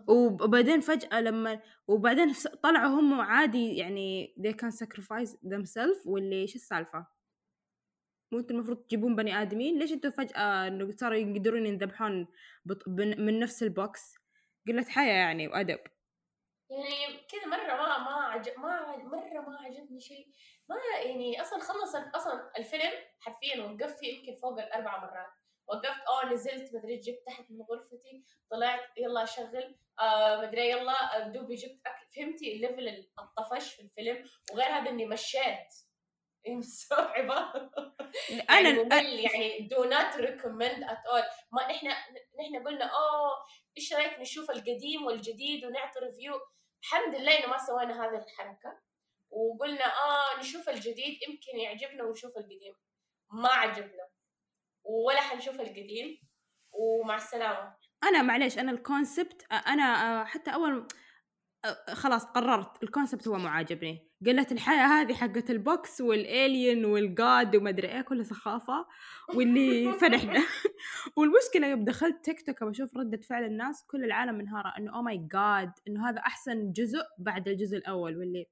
وبعدين 0.07 0.81
فجأة 0.81 1.21
لما 1.21 1.61
وبعدين 1.87 2.33
طلعوا 2.63 2.99
هم 2.99 3.21
عادي 3.21 3.77
يعني 3.77 4.35
they 4.39 4.53
can 4.53 4.71
sacrifice 4.71 5.29
themselves 5.29 6.07
واللي 6.07 6.47
شو 6.47 6.55
السالفة؟ 6.55 7.07
مو 8.31 8.39
أنتوا 8.39 8.55
المفروض 8.55 8.77
تجيبون 8.77 9.15
بني 9.15 9.41
آدمين؟ 9.41 9.79
ليش 9.79 9.91
أنتوا 9.91 10.11
فجأة 10.11 10.67
إنه 10.67 10.91
صاروا 10.91 11.17
يقدرون 11.17 11.65
ينذبحون 11.65 12.27
من 12.95 13.39
نفس 13.39 13.63
البوكس؟ 13.63 14.15
قلة 14.67 14.83
حياة 14.83 15.13
يعني 15.13 15.47
وأدب. 15.47 15.79
يعني 16.69 17.17
كذا 17.31 17.45
مرة 17.45 17.73
ما 17.73 17.97
ما 17.97 18.11
عجب 18.11 18.59
ما 18.59 18.97
مرة 18.97 19.49
ما 19.49 19.57
عجبني 19.61 19.99
شيء. 19.99 20.27
ما 20.69 20.75
يعني 21.05 21.41
أصلا 21.41 21.59
خلصت 21.59 22.15
أصلا 22.15 22.51
الفيلم 22.57 22.91
حرفيا 23.19 23.63
وقفت 23.63 23.99
فيه 23.99 24.17
يمكن 24.19 24.35
فوق 24.35 24.59
الأربع 24.59 24.97
مرات. 24.97 25.33
وقفت 25.67 26.01
آه 26.07 26.33
نزلت 26.33 26.75
مدري 26.75 26.97
جبت 26.97 27.23
تحت 27.27 27.45
من 27.51 27.61
غرفتي 27.61 28.25
طلعت 28.51 28.97
يلا 28.97 29.23
أشغل 29.23 29.75
آه 29.99 30.41
مدري 30.41 30.69
يلا 30.69 31.17
آه، 31.17 31.27
دوبي 31.27 31.55
جبت 31.55 31.81
أكل 31.85 32.07
فهمتي 32.15 32.53
ال 32.55 32.64
level 32.64 33.09
الطفش 33.19 33.73
في 33.73 33.81
الفيلم 33.81 34.25
وغير 34.51 34.67
هذا 34.67 34.89
إني 34.89 35.05
مشيت. 35.05 35.73
يعني 36.45 36.57
مستوعبة 36.57 37.53
يعني 38.29 39.23
يعني 39.23 39.59
do 39.59 39.83
not 39.83 40.15
recommend 40.15 40.83
at 40.83 41.05
all 41.05 41.23
ما 41.51 41.61
إحنا 41.61 41.89
نحن 42.39 42.67
قلنا 42.67 42.85
اوه 42.85 43.45
إيش 43.77 43.93
رأيك 43.93 44.19
نشوف 44.19 44.51
القديم 44.51 45.05
والجديد 45.05 45.65
ونعطي 45.65 45.99
review 45.99 46.33
الحمد 46.81 47.15
لله 47.15 47.39
إنه 47.39 47.47
ما 47.47 47.57
سوينا 47.57 48.05
هذه 48.05 48.23
الحركة. 48.23 48.88
وقلنا 49.31 49.85
آه 49.85 50.39
نشوف 50.39 50.69
الجديد 50.69 51.19
يمكن 51.27 51.59
يعجبنا 51.59 52.03
ونشوف 52.03 52.37
القديم. 52.37 52.73
ما 53.31 53.49
عجبنا. 53.49 54.09
ولا 54.83 55.21
حنشوف 55.21 55.61
القديم. 55.61 56.19
ومع 56.71 57.15
السلامة. 57.15 57.75
أنا 58.03 58.21
معليش 58.21 58.57
أنا 58.57 58.71
ال 58.71 58.80
concept 58.80 59.43
أنا 59.51 60.21
آه، 60.21 60.25
حتى 60.25 60.53
أول 60.53 60.87
آه، 61.65 61.93
خلاص 61.93 62.25
قررت. 62.25 62.83
ال 62.83 62.88
concept 62.88 63.27
هو 63.27 63.35
مو 63.37 63.47
عاجبني 63.47 64.09
قلت 64.25 64.51
الحياة 64.51 64.85
هذه 64.85 65.13
حقت 65.13 65.49
ال 65.49 65.62
box 65.62 66.01
وال 66.01 66.25
alien 66.25 66.85
وال 66.85 67.13
god 67.13 67.55
ومدري 67.55 67.87
إيه 67.87 68.01
كلها 68.01 68.23
سخافة. 68.23 68.85
واللي 69.35 69.93
فرحنا 70.01 70.43
والمشكلة 71.15 71.67
يوم 71.67 71.85
دخلت 71.85 72.25
تيك 72.25 72.45
توك 72.45 72.63
بشوف 72.63 72.97
ردة 72.97 73.17
فعل 73.21 73.43
الناس 73.43 73.85
كل 73.87 74.03
العالم 74.03 74.35
منهارة 74.35 74.73
إنه 74.77 74.95
oh 74.95 75.01
my 75.01 75.17
God 75.17 75.71
إنه 75.87 76.09
هذا 76.09 76.19
أحسن 76.19 76.71
جزء 76.71 77.03
بعد 77.17 77.47
الجزء 77.47 77.77
الأول 77.77 78.17
واللي 78.17 78.45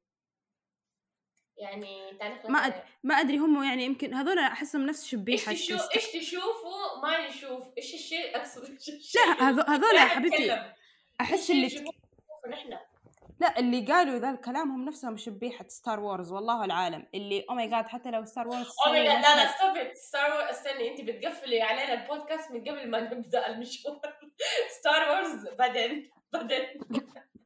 يعني 1.57 2.17
تعرف 2.19 2.45
ما 2.45 2.59
أد... 2.59 2.83
ما 3.03 3.15
أدري 3.15 3.37
هم 3.37 3.63
يعني 3.63 3.83
يمكن 3.85 4.13
هذول 4.13 4.39
أحسهم 4.39 4.85
نفس 4.85 5.01
إيش 5.03 5.11
شبيحة 5.11 5.53
تشوف 5.53 5.81
إيش 5.95 6.05
تشوفوا 6.11 7.01
ما 7.03 7.27
نشوف 7.27 7.63
إيش 7.77 7.93
الشيء 7.93 8.37
اقصد 8.37 8.69
إيش 8.69 8.89
الشيء 8.89 9.21
لا 9.27 9.33
هذو- 9.49 9.69
هذول 9.69 9.95
يا 9.95 10.05
حبيبتي. 10.05 10.73
أحس 11.21 11.51
اللي 11.51 11.85
نحن. 12.49 12.77
لا 13.39 13.59
اللي 13.59 13.85
قالوا 13.85 14.17
ذا 14.19 14.29
الكلام 14.29 14.71
هم 14.71 14.85
نفسهم 14.85 15.17
شبيحة 15.17 15.65
Star 15.67 15.99
Wars 15.99 16.31
والله 16.31 16.65
العالم. 16.65 17.07
اللي 17.13 17.45
oh 17.49 17.55
my 17.55 17.67
God 17.67 17.87
حتى 17.87 18.11
لو 18.11 18.25
Star 18.25 18.47
Wars 18.47 18.67
oh 18.87 18.91
my 18.91 19.03
God 19.03 19.21
لا 19.21 19.35
لا 19.43 19.51
stop 19.51 19.93
Star 19.93 20.31
Wars 20.31 20.49
استني 20.49 20.91
انت 20.91 21.01
بتقفلي 21.01 21.61
علينا 21.61 21.93
البودكاست 22.03 22.51
من 22.51 22.59
قبل 22.61 22.89
ما 22.89 22.99
نبدأ 22.99 23.47
المشوار. 23.47 23.99
Star 24.79 25.09
Wars 25.09 25.47
بعدين 25.47 26.09
بعدين. 26.33 26.65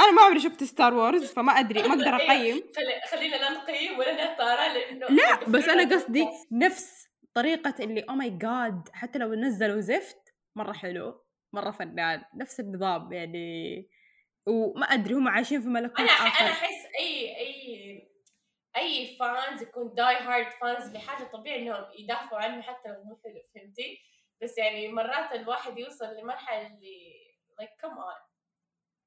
أنا 0.00 0.10
ما 0.10 0.22
عمري 0.22 0.40
شفت 0.40 0.64
Star 0.64 0.94
Wars 0.94 1.32
فما 1.32 1.52
أدري 1.52 1.82
ما 1.82 1.88
أقدر 1.94 2.16
أقيم 2.16 2.62
خلي 2.76 3.00
خلينا 3.10 3.36
لا 3.36 3.50
نقيم 3.50 3.98
ولا 3.98 4.24
نختار 4.24 4.58
لأنه 4.58 5.06
لا 5.06 5.44
بس 5.48 5.68
أنا 5.68 5.94
قصدي. 5.96 6.26
نفس 6.52 7.06
طريقة 7.34 7.74
اللي 7.84 8.00
oh 8.00 8.14
my 8.14 8.30
God 8.30 8.88
حتى 8.92 9.18
لو 9.18 9.34
نزلوا 9.34 9.80
زفت 9.80 10.34
مرة 10.56 10.72
حلو 10.72 11.24
مرة 11.52 11.70
فنان 11.70 12.22
نفس 12.36 12.60
النظام 12.60 13.12
يعني 13.12 13.88
وما 14.46 14.86
أدري 14.86 15.14
هم 15.14 15.28
عايشين 15.28 15.60
في 15.60 15.68
ملكوت 15.68 16.00
أنا 16.00 16.10
أنا 16.10 16.28
آخر 16.28 16.44
أحس 16.44 16.86
أي 17.00 17.36
أي 17.36 18.08
أي 18.76 19.16
fans 19.20 19.62
يكون 19.62 19.94
die 19.94 20.14
hard 20.16 20.50
fans 20.60 20.92
لحاجة 20.96 21.24
طبيعي 21.24 21.62
إنهم 21.62 21.84
يدافعوا 21.98 22.42
عنه 22.42 22.62
حتى 22.62 22.88
لو 22.88 23.04
مو 23.04 23.20
حلو 23.24 23.42
فهمتي؟ 23.54 23.98
بس 24.42 24.58
يعني 24.58 24.88
مرات 24.88 25.32
الواحد 25.32 25.78
يوصل 25.78 26.04
لمرحلة 26.16 26.66
اللي 26.66 27.12
like 27.58 27.70
come 27.80 27.88
on 27.88 28.14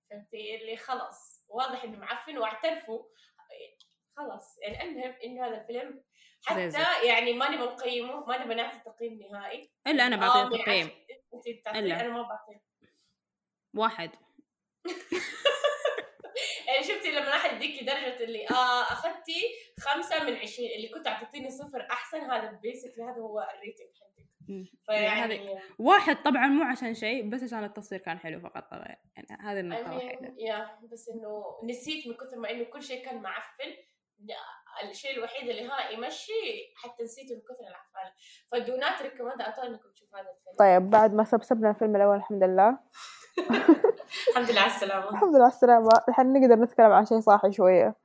فهمتي؟ 0.09 0.55
اللي 0.55 0.77
خلص 0.77 1.45
واضح 1.47 1.83
إنه 1.83 1.97
معفن 1.97 2.37
واعترفوا 2.37 3.03
خلاص 4.17 4.57
يعني 4.61 4.83
المهم 4.83 5.15
إنه 5.23 5.47
هذا 5.47 5.61
الفيلم 5.61 6.03
زي 6.53 6.65
الزفت. 6.65 6.83
حتى 6.83 7.07
يعني 7.07 7.33
ماني 7.33 7.57
بنقيمه 7.57 8.25
ما 8.25 8.43
نبغى 8.43 8.55
نعطي 8.55 8.79
تقييم 8.79 9.19
نهائي 9.31 9.71
إلا 9.87 10.07
أنا 10.07 10.15
آه، 10.15 10.19
بعطيه 10.19 10.57
من 10.57 10.63
تقييم. 10.63 10.89
انت 11.47 11.67
إلا. 11.67 12.01
أنا 12.01 12.09
ما 12.09 12.21
بعطيه 12.21 12.61
واحد 13.75 14.11
يعني 16.67 16.83
شفتي 16.83 17.11
لما 17.11 17.29
راح 17.29 17.53
يديكي 17.53 17.85
درجة 17.85 18.23
اللي 18.23 18.47
آه 18.49 18.81
أخذتي 18.81 19.41
خمسة 19.79 20.23
من 20.23 20.35
عشرين 20.35 20.71
اللي 20.75 20.89
كنت 20.89 21.07
أعطيتيني 21.07 21.49
صفر 21.49 21.87
أحسن 21.91 22.21
هذا 22.21 22.49
ال 22.49 22.58
basic 22.58 22.99
هذا 22.99 23.21
هو 23.21 23.39
ال 23.39 23.46
rating 23.46 23.89
حقك. 24.01 24.34
فيعني 24.85 25.59
واحد 25.79 26.23
طبعا 26.23 26.47
مو 26.47 26.63
عشان 26.63 26.93
شيء 26.93 27.29
بس 27.29 27.43
عشان 27.43 27.63
التصوير 27.63 28.01
كان 28.01 28.19
حلو 28.19 28.39
فقط. 28.39 28.63
يعني 28.71 29.41
هذه 29.41 29.55
I 29.55 29.59
النقطة 29.59 29.83
mean, 29.83 29.89
الوحيدة. 29.89 30.33
yeah 30.37 30.67
بس 30.91 31.09
إنه 31.09 31.43
نسيت 31.69 32.07
من 32.07 32.13
كثر 32.13 32.39
ما 32.39 32.51
إنه 32.51 32.63
كل 32.63 32.83
شيء 32.83 33.05
كان 33.05 33.21
معفن. 33.21 33.71
الشيء 34.89 35.17
الوحيد 35.17 35.49
اللي 35.49 35.67
ها 35.67 35.89
يمشي 35.91 36.73
حتى 36.75 37.03
نسيته 37.03 37.35
من 37.35 37.41
كثر 37.41 37.67
العفانة 37.67 38.13
ف 38.51 38.60
do 38.60 38.76
not 38.76 39.01
recommend 39.01 39.41
أتوقع 39.41 39.67
انكم 39.67 39.89
تشوفوا 39.95 40.19
هذا 40.19 40.27
الفيلم. 40.29 40.55
طيب 40.59 40.89
بعد 40.89 41.13
ما 41.13 41.23
سبسبنا 41.23 41.69
الفيلم 41.69 41.95
الأول 41.95 42.17
الحمد 42.17 42.43
لله. 42.43 42.79
الحمد 44.29 44.51
لله 44.51 44.61
على 44.61 44.71
السلامة. 44.71 45.09
الحمد 45.09 45.35
لله 45.35 45.43
على 45.43 45.53
السلامة. 45.53 45.89
الحين 46.09 46.33
نقدر 46.33 46.55
نتكلم 46.55 46.91
عن 46.91 47.05
شيء 47.05 47.19
صاحي 47.19 47.51
شوية. 47.51 47.95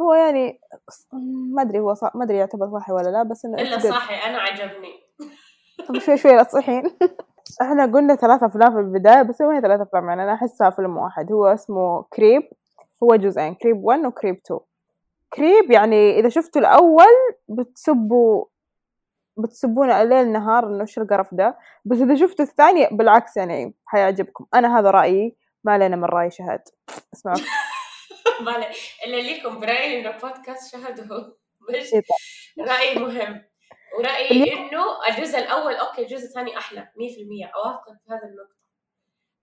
هو 0.00 0.14
يعني 0.14 0.60
ما 1.54 1.62
أدري 1.62 1.78
هو 1.78 1.94
صح 1.94 2.14
ما 2.14 2.24
أدري 2.24 2.38
يعتبر 2.38 2.70
صاحي 2.70 2.92
ولا 2.92 3.08
لا 3.08 3.22
بس 3.22 3.44
إنه 3.44 3.62
إلا. 3.62 3.78
صاحي 3.78 4.30
أنا 4.30 4.38
عجبني. 4.38 5.01
طب 5.88 5.98
شوي 5.98 6.16
شوي 6.16 6.36
لا 6.36 6.42
تصحين 6.42 6.82
إحنا 7.62 7.86
قلنا 7.86 8.14
ثلاث 8.14 8.42
أفلام 8.42 8.72
في 8.72 8.78
البداية 8.78 9.22
بس 9.22 9.40
ما 9.40 9.56
هي 9.56 9.60
ثلاث 9.60 9.80
أفلام 9.80 10.08
يعني 10.08 10.22
أنا 10.22 10.34
أحسها 10.34 10.70
فيلم 10.70 10.96
واحد. 10.96 11.32
هو 11.32 11.46
اسمه 11.46 12.02
كريب 12.02 12.42
هو 13.02 13.16
جزئين 13.16 13.54
كريب 13.54 13.84
1 13.84 14.04
وكريب 14.04 14.40
2 14.46 14.60
كريب 15.32 15.70
يعني 15.70 16.18
إذا 16.18 16.28
شفتوا 16.28 16.60
الأول 16.60 17.14
بتسبوا 17.48 18.44
بتسبونا 19.36 20.02
الليل 20.02 20.32
نهار 20.32 20.66
إنه 20.66 20.80
إيش 20.80 20.98
القرف 20.98 21.34
ده. 21.34 21.58
بس 21.84 21.98
إذا 22.00 22.14
شفتوا 22.14 22.44
الثاني 22.44 22.88
بالعكس 22.92 23.36
يعني 23.36 23.74
حيعجبكم. 23.86 24.46
أنا 24.54 24.78
هذا 24.78 24.90
رأيي 24.90 25.36
ما 25.64 25.72
علينا 25.72 25.96
من 25.96 26.04
رأي 26.04 26.30
شهد. 26.30 26.62
اسمعوا 27.14 27.38
ما. 28.46 28.52
اللي 29.06 29.22
ليكم 29.22 29.60
برأيي 29.60 30.00
إنه 30.00 30.10
بودكاست 30.18 30.72
شهده 30.76 31.34
مش 31.70 31.92
إيه 31.94 32.02
رأي 32.58 32.98
مهم. 32.98 33.51
ورأيي 33.98 34.30
اللي- 34.30 34.52
إنه 34.52 34.84
الجزء 35.08 35.38
الأول 35.38 35.74
أوكي 35.74 36.02
الجزء 36.02 36.24
الثاني 36.26 36.58
أحلى 36.58 36.80
100% 36.96 37.50
أوافقك 37.54 37.96
في 38.06 38.12
هذا 38.12 38.22
النقطة. 38.24 38.56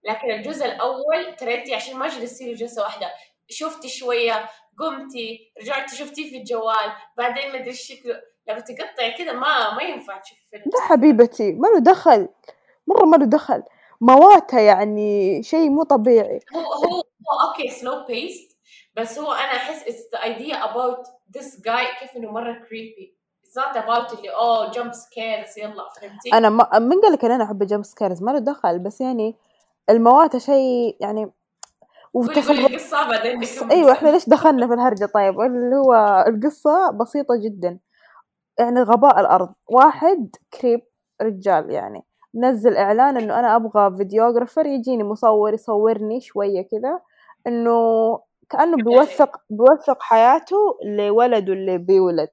لكن 0.03 0.31
الجزء 0.31 0.65
الأول 0.65 1.25
انت 1.41 1.73
عشان 1.73 1.97
ما 1.97 2.07
جلستي 2.07 2.53
جلسة 2.53 2.81
واحدة. 2.81 3.11
شفتي 3.49 3.89
شوية 3.89 4.49
قمتي 4.79 5.51
رجعتي 5.61 5.95
شفتيه 5.95 6.29
في 6.29 6.37
الجوال 6.37 6.91
بعدين 7.17 7.51
ما 7.51 7.59
أدري 7.59 7.73
شكله. 7.73 8.21
لما 8.47 8.59
تقطعي 8.59 9.11
كذا 9.11 9.31
ما 9.33 9.73
ما 9.73 9.83
ينفع 9.83 10.17
تشوفي 10.17 10.41
فيلم. 10.51 10.63
لا 10.65 10.81
حبيبتي 10.81 11.51
ما 11.51 11.67
له 11.67 11.79
دخل؟ 11.79 12.27
مرة 12.87 13.05
ما 13.05 13.17
له 13.17 13.25
دخل. 13.25 13.63
مواتها 14.01 14.59
يعني 14.59 15.43
شيء 15.43 15.69
مو 15.69 15.83
طبيعي. 15.83 16.39
هو 16.55 16.59
هو 16.59 16.95
هو 16.95 17.49
okay 17.49 17.69
slow 17.69 18.05
paced 18.05 18.57
بس 18.95 19.19
هو 19.19 19.31
أنا 19.31 19.51
أحس 19.55 19.83
it's 19.83 20.17
the 20.17 20.21
idea 20.23 20.55
about 20.55 21.07
this 21.37 21.59
guy 21.61 21.99
كيف 21.99 22.15
إنه 22.15 22.31
مرة 22.31 22.53
creepy. 22.53 23.05
it's 23.13 23.18
not 23.57 23.77
about 23.77 24.17
اللي 24.17 24.29
اوه 24.29 24.71
jump 24.71 24.93
scares 24.93 25.57
يلا 25.57 25.89
فهمتي؟ 25.89 26.33
أنا 26.33 26.49
ما 26.49 26.79
من 26.79 27.01
قال 27.01 27.13
لك 27.13 27.25
إن 27.25 27.31
أنا 27.31 27.43
أحب 27.43 27.63
jump 27.63 27.83
scares 27.83 28.23
ما 28.23 28.31
له 28.31 28.39
دخل 28.39 28.79
بس 28.79 29.01
يعني 29.01 29.35
المواتة 29.89 30.39
شيء 30.39 30.97
يعني 30.99 31.31
وتصرف 32.13 32.49
القصة 32.49 33.09
بعدين 33.09 33.41
إيوه 33.71 33.91
إحنا 33.91 34.09
ليش 34.09 34.29
دخلنا 34.29 34.67
في 34.67 34.73
الهرجة؟ 34.73 35.05
طيب 35.05 35.41
اللي 35.41 35.75
هو 35.75 36.25
القصة 36.27 36.91
بسيطة 36.91 37.35
جدا. 37.35 37.79
يعني 38.59 38.81
غباء 38.81 39.19
الأرض. 39.19 39.53
واحد 39.67 40.35
كريب 40.61 40.81
رجال 41.21 41.69
يعني. 41.69 42.03
نزل 42.35 42.77
إعلان 42.77 43.17
إنه 43.17 43.39
أنا 43.39 43.55
أبغى 43.55 43.97
فيديوغرافر 43.97 44.65
يجيني 44.65 45.03
مصور 45.03 45.53
يصورني 45.53 46.21
شوية 46.21 46.61
كذا 46.61 46.99
إنه 47.47 48.19
كأنه 48.49 48.77
بيوثق 48.77 49.41
بيوثق 49.49 50.01
حياته 50.01 50.77
لولده 50.83 51.53
اللي 51.53 51.77
بيولد. 51.77 52.29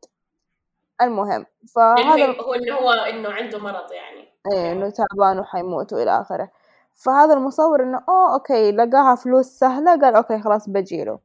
المهم 1.02 1.46
فهذا 1.74 2.16
لأنه 2.16 2.42
هو 2.42 2.54
انه 2.54 2.74
هو 2.74 2.90
إنه 2.90 3.28
عنده 3.30 3.58
مرض 3.58 3.92
يعني. 3.92 4.28
إيه 4.52 4.72
إنه 4.72 4.90
تعبان 4.90 5.38
وحيموت 5.38 5.92
وإلى 5.92 6.20
آخره. 6.20 6.50
فهذا 6.94 7.34
المصور 7.34 7.82
إنه 7.82 8.00
اوه 8.08 8.34
okay 8.34 8.72
لقاها 8.72 9.14
فلوس 9.14 9.46
سهلة. 9.46 10.00
قال 10.00 10.14
okay 10.14 10.42
خلاص 10.42 10.68
بجيله 10.68 11.18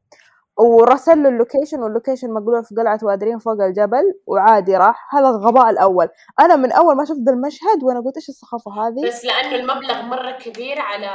ورسل 0.57 1.23
له 1.23 1.29
ال 1.29 1.35
location 1.35 1.79
وال 1.79 1.90
location 1.90 2.33
مقلوع 2.33 2.61
في 2.61 2.75
قلعة 2.75 2.99
وادرين 3.03 3.39
فوق 3.39 3.61
الجبل 3.61 4.03
وعادي 4.27 4.77
راح. 4.77 5.15
هذا 5.15 5.29
الغباء 5.29 5.69
الأول. 5.69 6.09
أنا 6.39 6.55
من 6.55 6.71
أول 6.71 6.95
ما 6.95 7.05
شفت 7.05 7.27
المشهد 7.29 7.83
وأنا 7.83 7.99
قلت 7.99 8.15
إيش 8.15 8.29
السخافة 8.29 8.71
هذه؟ 8.71 9.07
بس 9.07 9.25
لأنه 9.25 9.55
المبلغ 9.55 10.01
مرة 10.01 10.31
كبير 10.31 10.79
على 10.79 11.11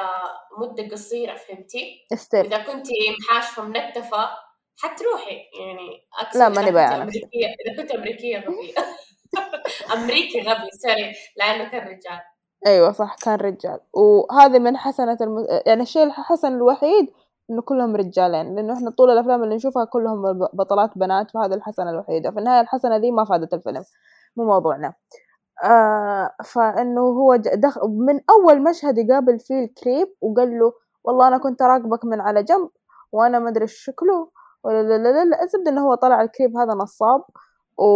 مدة 0.59 0.89
قصيرة 0.93 1.35
فهمتي؟ 1.35 2.07
still 2.13 2.47
إذا 2.47 2.59
كنت 2.59 2.87
محاشفة 3.21 3.63
منتفة 3.63 4.46
حتروحي 4.83 5.37
يعني 5.61 6.07
أقصد 6.21 6.39
لا، 6.39 6.49
ماني 6.49 6.67
كنت 6.67 6.75
بايعة 6.75 6.97
أمريكية 7.03 7.47
إذا 7.67 7.83
كنت 7.83 7.91
أمريكية 7.91 8.39
غبية. 8.39 8.75
أمريكي 9.95 10.41
غبي 10.41 10.71
سوري 10.83 11.13
لأنه 11.37 11.71
كان 11.71 11.81
رجال. 11.89 12.21
أيوة 12.67 12.93
صح 12.93 13.17
كان 13.23 13.35
رجال. 13.35 13.81
وهذه 13.93 14.59
من 14.59 14.77
حسنة 14.77 15.19
الم... 15.21 15.47
يعني 15.67 15.83
الشيء 15.83 16.03
الحسن 16.03 16.55
الوحيد 16.57 17.13
إنه 17.51 17.63
كلهم 17.63 17.97
رجالين 17.97 18.55
لأنه 18.57 18.73
إحنا 18.75 18.91
طول 18.91 19.11
الأفلام 19.11 19.45
اللي 19.45 19.55
نشوفها 19.57 19.85
كلهم 19.85 20.39
بطلات 20.53 20.99
بنات 20.99 21.31
فهذا 21.31 21.55
الحسنة 21.55 21.91
الوحيدة. 21.91 22.31
في 22.31 22.39
النهاية 22.39 22.61
الحسنة 22.61 22.99
دي 22.99 23.11
ما 23.11 23.25
فادت 23.25 23.55
الفيلم 23.55 23.85
مو 24.37 24.45
موضوعنا. 24.45 24.95
آه 25.65 26.31
فإنه 26.45 27.01
هو 27.01 27.37
ج- 27.37 27.49
دخ... 27.55 27.85
من 27.85 28.21
أول 28.31 28.63
مشهد 28.63 28.99
يقابل 28.99 29.39
فيه 29.39 29.65
الكريب 29.65 30.09
وقال 30.21 30.59
له 30.59 30.73
والله 31.05 31.29
أنا 31.29 31.39
كنت 31.39 31.63
أراقبك 31.63 32.05
من 32.05 32.21
على 32.21 32.43
جنب 32.43 32.71
وأنا 33.13 33.39
ما 33.39 33.53
إيش 33.63 33.73
شكله. 33.85 34.31
ولا 34.67 34.83
لا 34.83 34.97
لا 34.97 35.25
لا 35.25 35.43
الزبدة 35.43 35.71
إنه 35.71 35.87
هو 35.87 35.95
طلع 35.95 36.23
ال 36.23 36.28
creep 36.28 36.57
هذا 36.57 36.75
نصاب. 36.75 37.25
و... 37.79 37.87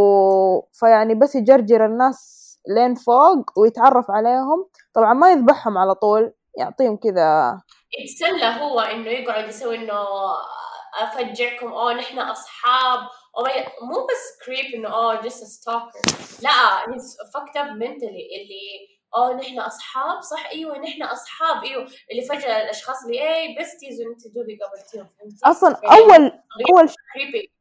فيعني 0.73 1.15
بس 1.15 1.35
يجرجر 1.35 1.87
الناس 1.87 2.19
لين 2.69 2.95
فوق 2.95 3.59
ويتعرف 3.59 4.11
عليهم. 4.11 4.69
طبعا 4.95 5.15
ما 5.15 5.33
يذبحهم 5.33 5.79
على 5.79 5.95
طول 5.95 6.33
يعطيهم 6.59 6.97
كذا. 6.97 7.61
يتسلى 7.99 8.63
هو 8.63 8.81
إنه 8.81 9.09
يقعد 9.11 9.49
يسوي 9.49 9.77
إنه 9.77 10.03
أفجعكم 11.03 11.67
اوه 11.67 11.95
نحن 11.95 12.19
أصحاب. 12.19 13.01
أو 13.39 13.43
ما 13.43 13.51
ي- 13.51 13.67
مو 13.83 14.07
بس 14.07 14.47
creep 14.47 14.75
انه 14.75 14.89
اوه 14.95 15.21
just 15.21 15.45
stalker 15.45 15.91
لا 16.43 16.51
he's 16.95 17.17
fucked 17.35 17.57
up 17.57 17.67
mentally 17.67 18.29
اللي 18.37 18.89
اوه 19.17 19.35
نحن 19.35 19.59
أصحاب؟ 19.61 20.23
صح 20.23 20.47
إيوه 20.51 20.79
نحن 20.79 21.03
أصحاب 21.03 21.65
إيوه. 21.65 21.87
اللي 22.11 22.23
فجأة 22.23 22.63
الأشخاص 22.63 23.05
اللي 23.05 23.23
hey 23.37 23.55
besties 23.59 24.01
وانت 24.07 24.29
دوبي 24.35 24.59
قابلتيهم؟ 24.59 25.07
أصلا 25.45 25.77
اول 25.85 26.33
أول 26.71 26.89
creepy 27.15 27.53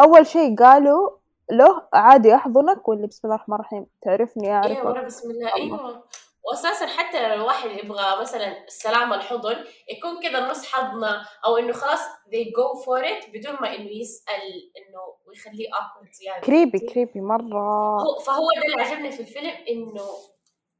أول 0.00 0.26
شيء 0.26 0.56
قالوا 0.56 1.10
له 1.50 1.82
عادي 1.92 2.34
أحضنك. 2.34 2.88
واللي 2.88 3.06
بسم 3.06 3.20
الله 3.24 3.34
الرحمن 3.36 3.54
الرحيم 3.54 3.86
تعرفني 4.02 4.46
إيوه 4.46 4.56
أعرفك. 4.56 4.84
مرة 4.84 5.02
بسم 5.02 5.30
الله 5.30 5.54
إيوه. 5.56 6.04
واساسا 6.50 6.86
حتى 6.86 7.28
لو 7.28 7.34
الواحد 7.34 7.70
يبغى 7.70 8.20
مثلا 8.20 8.64
السلام 8.64 9.12
الحضن 9.12 9.64
يكون 9.90 10.22
كذا 10.22 10.40
نص 10.40 10.66
حضنه 10.66 11.26
أو 11.44 11.56
إنه 11.56 11.72
خلاص 11.72 12.00
they 12.00 12.44
go 12.46 12.84
for 12.84 13.04
it 13.04 13.30
بدون 13.30 13.52
ما 13.60 13.74
إنه 13.74 13.90
يسأل 13.90 14.70
إنه 14.76 15.00
ويخليه 15.26 15.68
awkward 15.68 16.12
زياده 16.12 16.40
creepy 16.40 16.78
فهمتي؟ 16.78 16.94
creepy 16.94 17.20
مرة. 17.20 18.00
هو 18.02 18.18
فهو 18.18 18.46
ده 18.56 18.62
اللي 18.72 18.82
عجبني 18.82 19.12
في 19.12 19.20
الفيلم 19.20 19.54
إنه 19.68 20.06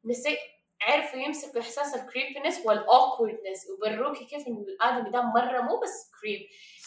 نسي 0.05 0.39
عرفوا 0.83 1.19
يمسكوا 1.19 1.61
إحساس 1.61 1.95
ال 1.95 2.01
creepiness 2.01 2.67
وال 2.67 2.82
awkwardness 2.82 3.67
وبروكي 3.71 4.25
كيف 4.25 4.47
إنه 4.49 4.59
الآدمي 4.59 5.11
ده 5.11 5.23
مرة 5.23 5.61
مو 5.61 5.81
بس 5.81 6.11
creep 6.21 6.41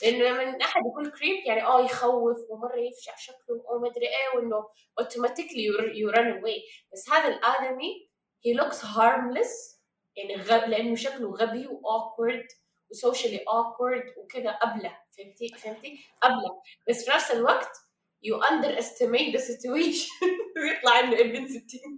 لأنه 0.04 0.26
لما 0.30 0.58
احد 0.62 0.82
يقول 0.86 1.12
creep 1.12 1.46
يعني 1.46 1.64
آه 1.64 1.82
يخوف 1.82 2.38
ومرة 2.50 2.78
يفشع 2.80 3.16
شكله 3.16 3.64
وما 3.70 3.88
أدري 3.88 4.06
إيه 4.08 4.38
وإنه 4.38 4.68
automatically 5.00 5.64
you 5.96 6.10
run 6.10 6.40
away 6.40 6.64
بس 6.94 7.10
هذا 7.10 7.28
الآدمي 7.28 8.09
he 8.46 8.62
looks 8.62 8.82
harmless 8.82 9.80
يعني 10.16 10.42
غب 10.42 10.70
لأنه 10.70 10.96
شكله 10.96 11.30
غبي 11.30 11.68
و 11.68 11.77
awkward 11.77 12.46
و 12.92 12.97
socially 12.97 13.40
awkward 13.50 14.04
وكذا 14.18 14.50
ابله 14.50 14.98
فهمتي؟ 15.18 15.48
فهمتي؟ 15.58 16.00
ابله 16.24 16.62
بس 16.90 17.06
في 17.06 17.12
نفس 17.12 17.32
الوقت 17.32 17.70
you 18.26 18.36
underestimate 18.52 19.32
the 19.36 19.40
situation. 19.40 20.10
ويطلع 20.62 21.00
إنه 21.00 21.20
ابن 21.20 21.48
60 21.48 21.98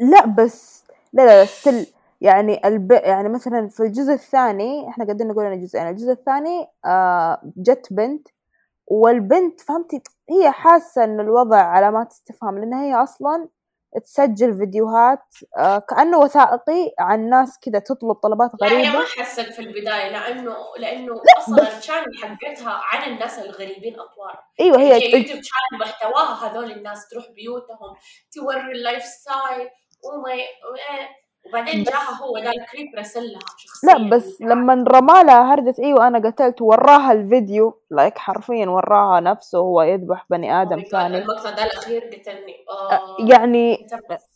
لا 0.00 0.26
بس 0.26 0.84
لا 1.12 1.22
لا 1.22 1.44
still 1.44 1.86
يعني 2.20 2.66
الب... 2.68 2.92
يعني 2.92 3.28
مثلا 3.28 3.68
في 3.68 3.80
الجزء 3.80 4.12
الثاني 4.12 4.88
إحنا 4.88 5.04
قاعدين 5.04 5.28
نقول 5.28 5.44
انه 5.44 5.56
جزئين 5.56 5.88
الجزء 5.88 6.12
الثاني 6.12 6.66
آه 6.84 7.40
جت 7.56 7.86
بنت 7.90 8.28
والبنت 8.86 9.60
فهمتي؟ 9.60 10.02
هي 10.30 10.50
حاسة 10.50 11.04
انه 11.04 11.22
الوضع 11.22 11.56
علامات 11.56 12.10
استفهام 12.10 12.58
لانها 12.58 12.84
هي 12.84 12.94
أصلا 12.94 13.48
تسجل 14.04 14.58
فيديوهات 14.58 15.24
آه 15.56 15.78
كأنه 15.78 16.18
وثائقي 16.18 16.92
عن 16.98 17.28
ناس 17.30 17.58
كذا 17.62 17.78
تطلب 17.78 18.12
طلبات 18.12 18.50
لا 18.60 18.68
هي 18.68 18.72
غريبة 18.74 18.98
ما 18.98 19.04
حست 19.04 19.40
في 19.40 19.58
البداية 19.58 20.08
لأنه 20.10 20.56
لأنه 20.78 21.20
أصلا 21.38 21.56
بس- 21.62 21.78
ال 21.78 21.81
channel 21.81 22.04
حقتها 22.22 22.80
عن 22.84 23.12
الناس 23.12 23.38
الغريبين 23.38 24.00
أطوار 24.00 24.40
أيوه 24.60 24.78
هي 24.80 24.92
هي 24.92 25.04
YouTube 25.18 25.40
channel 25.42 25.80
محتواها 25.80 26.46
هذول 26.52 26.70
الناس 26.72 27.08
تروح 27.08 27.24
بيوتهم 27.30 27.96
توري 28.34 28.72
ال 28.72 29.02
lifestyle 29.04 29.68
وما. 30.04 30.32
وبعدين 31.48 31.82
جاها 31.82 32.22
هو 32.22 32.38
ده 32.38 32.50
ال 32.50 32.57
creep 32.57 32.94
رسل 32.98 33.22
لها 33.22 33.40
شخصيا 33.56 33.88
لا 33.92 34.10
بس 34.10 34.40
لما 34.40 34.84
رمى 34.88 35.24
لها 35.24 35.54
هردة 35.54 35.74
إيوه 35.78 36.06
أنا 36.06 36.18
قتلت 36.30 36.62
وراها 36.62 37.12
الفيديو 37.12 37.80
like 37.90 38.18
حرفيا 38.18 38.66
وراها 38.66 39.20
نفسه 39.20 39.60
وهو 39.60 39.82
يذبح 39.82 40.26
بني 40.30 40.62
آدم 40.62 40.82
ثاني 40.90 41.18
المقطع 41.18 41.50
ده 41.50 41.64
الاخير 41.64 42.02
قتلني 42.02 42.56
آه،. 42.90 43.16
يعني 43.18 43.86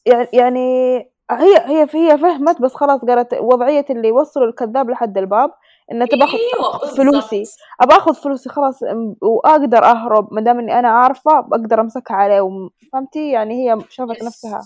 يعني 0.06 0.28
يعني 0.32 0.96
هي 1.30 1.56
هي 1.66 1.86
هي 1.94 2.18
فهمت 2.18 2.62
بس 2.62 2.74
خلاص 2.74 3.00
قالت 3.00 3.34
وضعية 3.40 3.84
اللي 3.90 4.08
يوصلوا 4.08 4.46
الكذاب 4.46 4.90
لحد 4.90 5.18
الباب 5.18 5.50
إنه 5.92 6.06
تبى 6.06 6.24
أخذ 6.24 6.38
بالضبط. 6.38 6.96
فلوسي 6.96 7.44
أبى 7.80 7.94
أخذ 7.94 8.14
فلوسي 8.14 8.48
خلاص 8.48 8.80
وأقدر 9.22 9.84
أهرب 9.84 10.34
ما 10.34 10.40
دام 10.40 10.58
إني 10.58 10.78
أنا 10.78 10.88
عارفة 10.88 11.40
بقدر 11.40 11.80
أمسكها 11.80 12.14
عليه 12.16 12.70
فهمتي 12.92 13.30
يعني 13.30 13.54
هي 13.70 13.78
شافت. 13.88 14.22
نفسها 14.22 14.62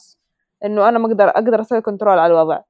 إنه 0.65 0.89
أنا 0.89 0.99
ما 0.99 1.07
أقدر 1.09 1.29
أقدر 1.29 1.61
أسوي 1.61 1.81
كنترول 1.81 2.19
على 2.19 2.33
الوضع. 2.33 2.61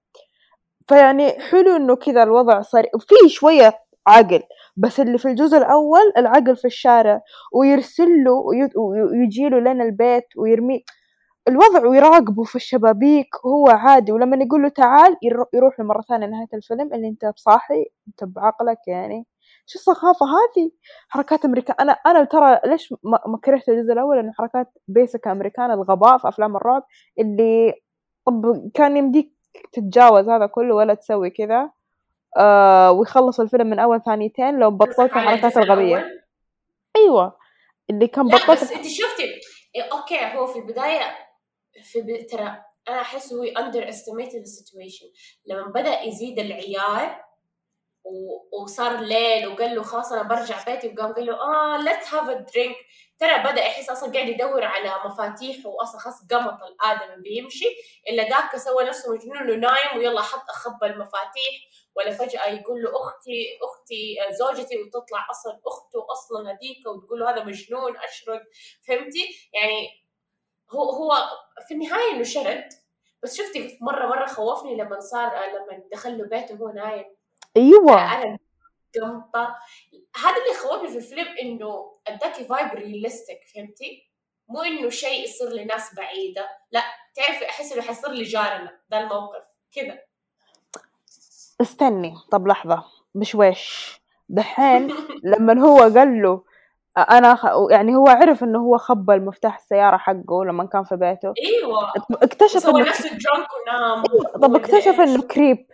فيعني 0.88 1.30
حلو 1.40 1.76
إنه 1.76 1.96
كذا 1.96 2.22
الوضع 2.22 2.60
صار 2.60 2.84
في 3.00 3.28
شوية 3.28 3.74
عقل 4.06 4.42
بس 4.76 5.00
اللي 5.00 5.18
في 5.18 5.28
الجزء 5.28 5.58
الأول 5.58 6.12
العقل 6.18 6.56
في 6.56 6.64
الشارع 6.64 7.20
ويرسل 7.52 8.24
له 8.24 8.32
وي- 8.32 8.70
وي- 8.76 9.02
ويجي 9.02 9.48
له 9.48 9.58
لنا 9.58 9.84
البيت 9.84 10.24
ويرميه 10.36 10.80
الوضع 11.48 11.86
ويراقبه 11.88 12.44
في 12.44 12.56
الشبابيك 12.56 13.26
هو 13.46 13.68
عادي. 13.68 14.12
ولما 14.12 14.36
يقول 14.44 14.62
له 14.62 14.68
تعال 14.68 15.16
يرو- 15.22 15.46
يروح 15.54 15.80
له 15.80 15.86
مرة 15.86 16.00
ثانية 16.02 16.26
نهاية 16.26 16.48
الفيلم 16.54 16.94
اللي 16.94 17.08
أنت 17.08 17.26
بصاحي 17.36 17.84
أنت 18.08 18.24
بعقلك 18.24 18.78
يعني. 18.88 19.26
شو 19.66 19.78
السخافة 19.78 20.26
هذه؟ 20.26 20.70
حركات 21.08 21.44
أمريكان 21.44 21.76
أنا 21.80 21.92
أنا 21.92 22.24
ترى 22.24 22.60
ليش 22.66 22.94
ما 23.04 23.18
ما 23.26 23.38
كرهت 23.44 23.68
الجزء 23.68 23.92
الأول؟ 23.92 24.16
لأنه 24.16 24.32
حركات 24.32 24.72
basic 24.88 25.28
أمريكان 25.28 25.70
الغباء 25.70 26.18
في 26.18 26.28
أفلام 26.28 26.56
الرعب 26.56 26.82
اللي 27.20 27.74
طب 28.26 28.70
كان 28.74 28.96
يمديك 28.96 29.32
تتجاوز 29.72 30.28
هذا 30.28 30.46
كله 30.46 30.74
ولا 30.74 30.94
تسوي 30.94 31.30
كذا؟ 31.30 31.70
آه 32.36 32.92
ويخلص 32.92 33.40
الفيلم 33.40 33.66
من 33.66 33.78
أول 33.78 34.02
ثانيتين 34.02 34.58
لو 34.58 34.70
بطلت 34.70 35.00
الحركات 35.00 35.56
الأول؟ 35.56 36.04
أيوة. 36.96 37.36
اللي 37.90 38.06
كان 38.06 38.26
بطلت 38.28 38.50
بس 38.50 38.72
أنت 38.72 38.86
شفتي؟ 38.86 39.24
إيه، 39.76 39.82
okay 39.92 40.38
هو 40.38 40.46
في 40.46 40.58
البداية 40.58 41.16
في 41.82 42.02
ب... 42.02 42.26
ترى 42.26 42.62
أنا 42.88 43.00
أحس 43.00 43.32
هو 43.32 43.42
underestimated 43.42 43.88
ال 43.88 44.40
situation 44.40 45.06
لما 45.46 45.66
بدأ 45.66 46.00
يزيد 46.02 46.38
العيار 46.38 47.24
و... 48.04 48.58
وصار 48.62 49.00
ليل 49.00 49.46
وقال 49.46 49.74
له 49.74 49.82
خلاص 49.82 50.12
أنا 50.12 50.22
برجع 50.22 50.64
بيتي 50.64 50.88
وقام 50.88 51.12
قال 51.12 51.26
له 51.26 51.34
آه 51.34 51.82
let's 51.82 52.14
have 52.14 52.28
a 52.28 52.32
drink 52.32 52.76
ترى 53.24 53.52
بدأ 53.52 53.64
يحس 53.64 53.90
أصلا 53.90 54.12
قاعد 54.12 54.28
يدور 54.28 54.64
على 54.64 54.94
مفاتيح 55.04 55.66
واصلا 55.66 56.00
خلاص 56.00 56.26
قمط 56.30 56.58
الآدم 56.62 57.22
بيمشي 57.22 57.64
إلا 58.08 58.28
ذاك 58.28 58.56
سوى 58.56 58.84
نفسه 58.84 59.12
مجنون 59.12 59.36
إنه 59.36 59.54
نايم 59.54 59.98
ويلا 59.98 60.22
حط 60.22 60.50
أخبى 60.50 60.86
المفاتيح 60.86 61.54
ولا 61.96 62.10
فجأة 62.10 62.46
يقول 62.46 62.82
له 62.82 62.90
أختي 62.90 63.58
أختي 63.62 64.16
آه، 64.22 64.30
زوجتي 64.30 64.82
وتطلع 64.82 65.26
أصلا 65.30 65.60
أخته 65.66 66.06
أصلا 66.12 66.50
هذيك 66.50 66.86
وتقول 66.86 67.20
له 67.20 67.30
هذا 67.30 67.44
مجنون 67.44 67.96
أشرد 67.96 68.42
فهمتي؟ 68.88 69.50
يعني 69.52 69.88
هو 70.70 70.90
هو 70.90 71.12
في 71.68 71.74
النهاية 71.74 72.12
إنه 72.12 72.22
شرد. 72.22 72.68
بس 73.22 73.36
شفتي 73.36 73.78
مرة 73.80 74.06
مرة 74.06 74.26
خوفني 74.26 74.76
لما 74.76 75.00
صار 75.00 75.28
آه، 75.28 75.48
لما 75.48 75.82
دخل 75.92 76.18
له 76.18 76.24
بيته 76.24 76.54
وهو 76.54 76.72
نايم. 76.72 77.04
أيوة. 77.56 78.14
أنا 78.14 78.38
قمطة 79.02 79.56
هذا 80.16 80.36
اللي 80.42 80.54
خوفني 80.54 80.88
في 80.88 80.96
الفيلم 80.96 81.28
إنه 81.42 81.98
أداكي 82.06 82.44
vibe 82.44 82.74
realistic 82.74 83.38
فهمتي؟ 83.54 84.10
مو 84.48 84.62
إنه 84.62 84.88
شيء 84.88 85.24
يصير 85.24 85.48
لناس 85.48 85.94
بعيدة. 85.94 86.48
لا 86.72 86.82
تعرفي 87.14 87.48
أحس 87.48 87.72
إنه 87.72 87.82
حيصير 87.82 88.10
لجارنا. 88.10 88.78
ده 88.90 88.98
الموقف. 88.98 89.42
كذا. 89.74 89.98
استني. 91.60 92.14
طب 92.30 92.48
لحظة. 92.48 92.84
بشويش 93.14 93.94
دحين 94.28 94.94
لما 95.24 95.60
هو 95.60 95.78
قال 95.78 96.22
له 96.22 96.44
أنا 96.98 97.34
خ... 97.34 97.46
يعني 97.70 97.96
هو 97.96 98.08
عرف 98.08 98.44
إنه 98.44 98.58
هو 98.58 98.78
خبى 98.78 99.14
المفتاح 99.14 99.56
السيارة 99.56 99.96
حقه 99.96 100.44
لما 100.44 100.66
كان 100.66 100.84
في 100.84 100.96
بيته. 100.96 101.34
أيوه. 101.46 101.92
اكتشف 102.22 102.68
إنه 102.68 102.78
نفسه 102.78 103.08
درانك 103.08 103.48
ونام 103.62 104.02
طب 104.42 104.56
اكتشف 104.56 105.00
إنه 105.00 105.22
كريب 105.22 105.66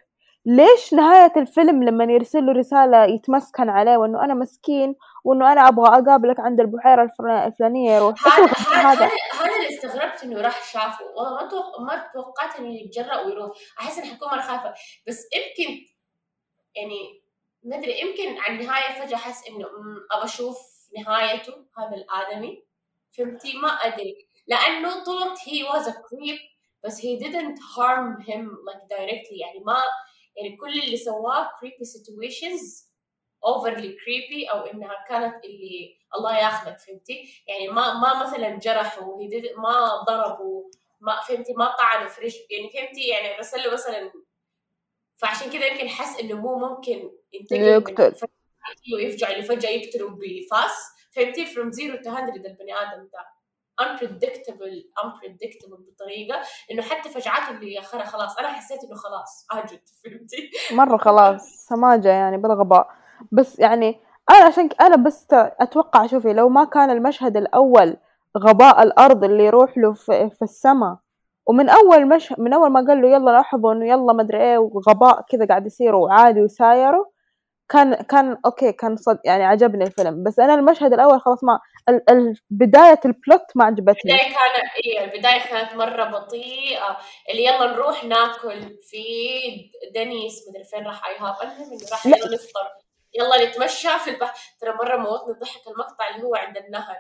ليش 0.46 0.92
نهاية 0.94 1.32
الفيلم 1.36 1.82
لما 1.84 2.04
يرسل 2.04 2.46
له 2.46 2.52
رسالة 2.52 3.04
يتمسكن 3.04 3.68
عليه 3.68 3.96
وإنه 3.96 4.24
أنا 4.24 4.34
مسكين 4.34 4.94
وإنه 5.24 5.52
أنا 5.52 5.68
أبغى 5.68 5.88
أقابلك 5.88 6.40
عند 6.40 6.60
البحيرة 6.60 7.02
الفلا- 7.02 7.46
الفلانية 7.46 7.90
يروح 7.92 8.26
هذا 8.28 8.52
هذا. 8.74 9.10
اللي 9.56 9.68
استغربت 9.68 10.24
إنه 10.24 10.40
راح 10.40 10.72
شافه. 10.72 11.04
والله 11.04 11.34
ما 11.42 11.48
توق... 11.48 11.80
ما 11.80 12.10
توقعت 12.14 12.56
إنه 12.58 12.74
يتجرأ 12.80 13.20
ويروح. 13.20 13.50
أحس 13.80 13.98
اني 13.98 14.06
حكون 14.14 14.28
مرة 14.28 14.40
خايفة. 14.40 14.74
بس 15.08 15.26
يمكن 15.36 15.80
يعني 16.76 17.22
ما 17.62 17.76
أدري 17.76 18.00
يمكن 18.00 18.38
على 18.40 18.58
النهاية 18.60 19.00
فجأة 19.00 19.16
أحس 19.16 19.48
إنه 19.48 19.66
أمم، 19.66 19.96
ابى 20.12 20.24
أشوف 20.24 20.56
نهايته 20.98 21.52
هذا 21.78 21.96
الآدمي. 21.96 22.64
فهمتي؟ 23.18 23.58
ما 23.58 23.68
أدري. 23.68 24.28
لأنه 24.46 25.04
طول 25.04 25.22
الوقت 25.22 25.38
he 25.38 25.64
was 25.72 25.86
a 25.92 25.92
creep 25.96 26.40
بس 26.84 27.00
he 27.00 27.18
didn't 27.24 27.58
harm 27.76 28.20
him 28.22 28.44
like 28.68 28.82
directly. 28.96 29.40
يعني 29.40 29.60
ما 29.66 29.76
يعني 30.40 30.56
كل 30.56 30.82
اللي 30.82 30.96
سواه 30.96 31.48
creepy 31.48 31.84
situations 31.84 32.90
overly 33.46 33.92
creepy 34.02 34.50
أو 34.50 34.66
إنها 34.66 35.06
كانت 35.08 35.44
اللي 35.44 35.96
الله 36.16 36.38
ياخذك 36.38 36.78
فهمتي؟ 36.78 37.42
يعني 37.46 37.68
ما 37.68 37.94
ما 37.94 38.22
مثلا 38.22 38.58
did 39.30 39.58
ما 39.58 40.04
ضربه 40.08 40.70
ما 41.00 41.20
فهمتي؟ 41.20 41.52
ما 41.52 41.76
طعنه 41.78 42.08
في 42.08 42.20
رجله 42.20 42.40
يعني 42.50 42.70
فهمتي؟ 42.70 43.08
يعني 43.08 43.40
له 43.64 43.72
مثلا 43.72 44.12
فعشان 45.16 45.50
كذا 45.50 45.66
يمكن 45.66 45.88
حس 45.88 46.20
إنه 46.20 46.34
مو 46.34 46.58
ممكن 46.58 47.10
يقتل. 47.62 48.14
ويفجع 48.94 49.30
اللي 49.30 49.42
فجأة 49.42 49.70
يقتله 49.70 50.08
بفاس 50.08 50.72
فهمتي؟ 51.12 51.46
from 51.46 51.72
zero 51.72 52.02
to 52.04 52.08
100 52.08 52.24
البني 52.24 52.74
آدم 52.74 53.08
ده. 53.12 53.39
Unpredictable 53.80 54.76
unpredictable 55.04 55.80
بطريقة 55.88 56.40
إنه 56.70 56.82
حتى 56.82 57.08
فجعاته 57.08 57.50
اللي 57.50 57.78
آخرها 57.78 58.04
خلاص. 58.04 58.38
أنا 58.38 58.48
حسيت 58.48 58.84
إنه 58.84 58.94
خلاص 58.94 59.46
اجد 59.52 59.80
فهمتي؟ 60.04 60.50
مرة 60.72 60.96
خلاص 60.96 61.42
سماجة 61.68 62.08
يعني 62.08 62.36
بالغباء. 62.36 62.88
بس 63.32 63.58
يعني 63.58 64.00
أنا 64.30 64.44
عشان 64.44 64.68
أنا 64.80 64.96
بس 64.96 65.26
أتوقع 65.32 66.06
شوفي 66.06 66.32
لو 66.32 66.48
ما 66.48 66.64
كان 66.64 66.90
المشهد 66.90 67.36
الأول 67.36 67.96
غباء 68.38 68.82
الأرض 68.82 69.24
اللي 69.24 69.44
يروح 69.44 69.78
له 69.78 69.92
في, 69.92 70.30
في 70.30 70.42
السماء 70.42 70.96
ومن 71.46 71.68
أول 71.68 72.08
مش 72.08 72.34
من 72.38 72.52
أول 72.52 72.70
ما 72.70 72.84
قال 72.88 73.02
له 73.02 73.08
يلا 73.08 73.38
نحضن 73.38 73.76
ويلا 73.76 74.12
مدري 74.12 74.42
إيه 74.42 74.58
وغباء 74.58 75.24
كذا 75.28 75.46
قاعد 75.46 75.66
يصير 75.66 75.94
وعادي 75.94 76.42
وسايره 76.42 77.09
كان 77.70 77.94
كان 77.94 78.36
okay 78.46 78.72
كان 78.72 78.96
صد 78.96 79.18
يعني 79.24 79.44
عجبني 79.44 79.84
الفيلم. 79.84 80.24
بس 80.24 80.38
أنا 80.38 80.54
المشهد 80.54 80.92
الأول 80.92 81.20
خلاص 81.20 81.44
ما 81.44 81.60
ال- 81.88 82.10
ال- 82.10 82.34
بداية 82.50 83.00
ال 83.04 83.13
plot 83.13 83.46
ما 83.54 83.64
عجبتني. 83.64 84.12
البداية 84.12 84.28
كانت 84.28 84.70
إيه 84.84 85.04
البداية 85.04 85.40
كانت 85.50 85.74
مرة 85.74 86.04
بطيئة. 86.04 86.96
اللي 87.30 87.44
يلا 87.44 87.66
نروح 87.72 88.04
ناكل 88.04 88.60
في 88.82 89.04
Denny's 89.94 90.48
مدري 90.48 90.64
فين 90.64 90.86
راح 90.86 91.06
IHOP 91.08 91.34
المهم 91.42 91.72
إنه 91.72 91.90
راح 91.92 92.06
لا. 92.06 92.16
يلا 92.16 92.34
نفطر. 92.34 92.68
يلا 93.14 93.44
نتمشى 93.50 93.98
في 94.04 94.10
البحر. 94.10 94.34
ترى 94.60 94.72
مرة 94.72 94.96
موتني 94.96 95.34
الضحك 95.34 95.60
المقطع 95.68 96.08
اللي 96.08 96.22
هو 96.26 96.34
عند 96.34 96.56
النهر. 96.56 96.96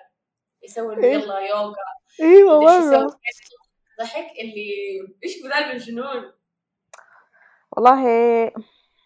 يسوي 0.62 1.04
إيه. 1.04 1.12
يلا 1.12 1.38
يوغا. 1.38 1.74
يسوي. 2.20 2.98
مرة 2.98 3.16
ضحك 4.00 4.26
اللي 4.40 4.70
إيش 5.24 5.42
بذا 5.42 5.58
الجنون 5.72 6.32
والله 7.72 8.04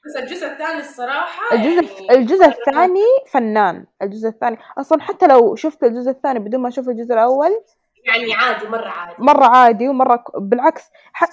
بس 0.06 0.16
الجزء 0.16 0.46
الثاني 0.46 0.80
الصراحة 0.80 1.56
الجزء 1.56 2.02
يعني 2.02 2.14
الجزء 2.18 2.44
الثاني 2.44 3.04
فنان. 3.30 3.86
الجزء 4.02 4.28
الثاني 4.28 4.58
أصلا 4.78 5.02
حتى 5.02 5.26
لو 5.26 5.54
شفت 5.54 5.84
الجزء 5.84 6.10
الثاني 6.10 6.38
بدون 6.38 6.60
ما 6.60 6.68
أشوف 6.68 6.88
الجزء 6.88 7.14
الأول 7.14 7.60
يعني 8.04 8.34
عادي 8.34 8.68
مرة 8.68 8.88
عادي. 8.88 9.14
مرة 9.18 9.44
عادي 9.44 9.88
ومرة 9.88 10.24
بالعكس 10.34 10.82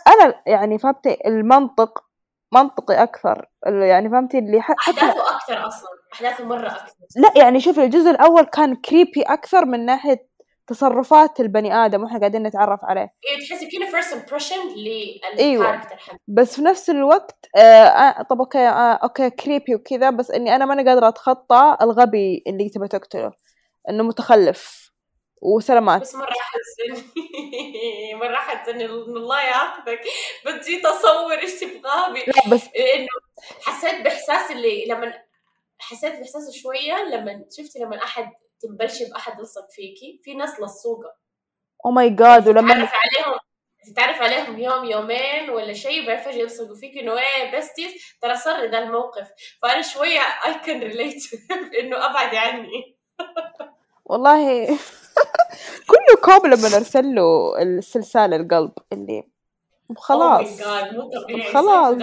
أنا 0.07 0.41
يعني 0.47 0.79
فهمتي 0.79 1.17
المنطق 1.25 2.03
منطقي 2.53 3.03
أكثر. 3.03 3.45
يعني 3.65 4.09
فهمتي 4.09 4.39
اللي 4.39 4.61
حتى 4.61 4.79
أحداثه 4.79 5.35
أكثر 5.35 5.67
أصلا 5.67 5.89
أحداثه 6.13 6.45
مرة 6.45 6.67
أكثر. 6.67 6.93
لا 7.15 7.31
يعني 7.35 7.59
شوفي 7.59 7.83
الجزء 7.83 8.09
الأول 8.09 8.43
كان 8.43 8.75
creepy 8.75 9.21
أكثر 9.21 9.65
من 9.65 9.85
ناحية 9.85 10.27
تصرفات 10.71 11.39
البني 11.39 11.73
آدم 11.85 12.03
وإحنا 12.03 12.19
قاعدين 12.19 12.43
نتعرف 12.43 12.79
عليه. 12.83 13.01
إيه 13.29 13.47
تحسي 13.49 13.67
كأنه 13.67 13.91
first 13.91 14.13
impression. 14.13 14.55
لل 15.37 15.48
character 15.48 15.97
حق 15.97 16.15
بس 16.27 16.55
في 16.55 16.61
نفس 16.61 16.89
الوقت 16.89 17.49
آه 17.55 17.59
آه، 17.59 18.21
طب 18.21 18.39
okay 18.39 18.57
آه 18.67 18.93
okay 18.93 19.29
creepy 19.29 19.75
وكذا 19.75 20.09
بس 20.09 20.31
إني 20.31 20.55
أنا 20.55 20.65
ماني 20.65 20.89
قادرة 20.89 21.07
أتخطى 21.07 21.77
الغبي 21.81 22.43
اللي 22.47 22.69
تبى 22.69 22.87
تقتله. 22.87 23.31
إنه 23.89 24.03
متخلف 24.03 24.91
وسلامات. 25.41 26.01
بس 26.01 26.15
مرة 26.15 26.33
حزني 26.39 27.03
مرة 28.21 28.35
حزني 28.35 28.85
إن 28.85 28.89
الله 28.91 29.41
يعاقبك. 29.41 30.01
بس 30.45 30.67
جيت 30.67 30.85
أصور 30.85 31.33
إيش 31.39 31.59
تبغى 31.59 32.23
لا 32.27 32.53
بس 32.55 32.63
لأنه 32.75 33.07
حسيت 33.61 34.01
بإحساس 34.01 34.51
اللي 34.51 34.85
لما 34.85 35.13
حسيت 35.79 36.15
بإحساس 36.15 36.51
شوية 36.55 37.03
لما 37.03 37.45
شفتي 37.57 37.79
لما 37.79 38.03
أحد 38.03 38.31
تنبلشي 38.61 39.05
بأحد 39.05 39.39
يلصق 39.39 39.69
فيكي. 39.71 40.21
في 40.23 40.33
ناس 40.33 40.59
لصوقة. 40.59 41.13
oh 41.85 41.91
my 41.91 42.09
God 42.09 42.47
ولما 42.47 42.73
تتعرف 42.73 42.91
عليهم 42.93 43.39
تتعرف 43.93 44.21
عليهم 44.21 44.59
يوم 44.59 44.85
يومين 44.85 45.49
ولا 45.49 45.73
شيء 45.73 46.07
بعد 46.07 46.19
فجأة 46.19 46.37
يلصقوا 46.41 46.75
فيك 46.75 46.97
إنه 46.97 47.13
إيه 47.19 47.57
besties 47.57 47.91
ترى 48.21 48.35
صار 48.35 48.65
ذا 48.71 48.79
الموقف. 48.79 49.27
فأنا 49.61 49.81
شوية 49.81 50.19
I 50.19 50.53
can 50.65 50.91
relate 50.93 51.37
إنه 51.81 52.05
أبعد 52.05 52.35
عني. 52.35 52.97
والله. 54.05 54.67
كله 55.89 56.15
كوب 56.23 56.45
لما 56.45 56.75
ارسل 56.77 57.15
له 57.15 57.61
السلسال 57.61 58.33
القلب 58.33 58.71
اللي 58.93 59.23
Oh 59.93 59.97
خلاص. 59.97 60.61
خلاص. 61.53 61.95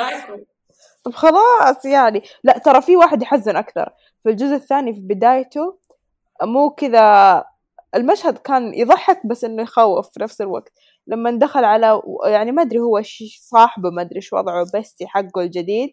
طب 1.04 1.12
خلاص 1.14 1.84
يعني. 1.84 2.22
لا 2.44 2.58
ترى 2.58 2.82
في 2.82 2.96
واحد 2.96 3.22
يحزن 3.22 3.56
أكثر. 3.56 3.88
في 4.22 4.28
الجزء 4.30 4.54
الثاني 4.54 4.94
في 4.94 5.00
بدايته 5.00 5.78
مو 6.42 6.70
كذا 6.70 7.44
المشهد 7.94 8.38
كان 8.38 8.74
يضحك 8.74 9.26
بس 9.26 9.44
إنه 9.44 9.62
يخوف 9.62 10.08
في 10.10 10.22
نفس 10.22 10.40
الوقت. 10.40 10.72
لما 11.06 11.30
دخل 11.30 11.64
على 11.64 12.02
يعني 12.24 12.52
ما 12.52 12.62
أدري 12.62 12.78
هو 12.78 13.02
صاحبه 13.40 13.90
ما 13.90 14.02
أدري 14.02 14.16
إيش 14.16 14.32
وضعه 14.32 14.66
bestie 14.74 15.06
حقه 15.06 15.40
الجديد. 15.40 15.90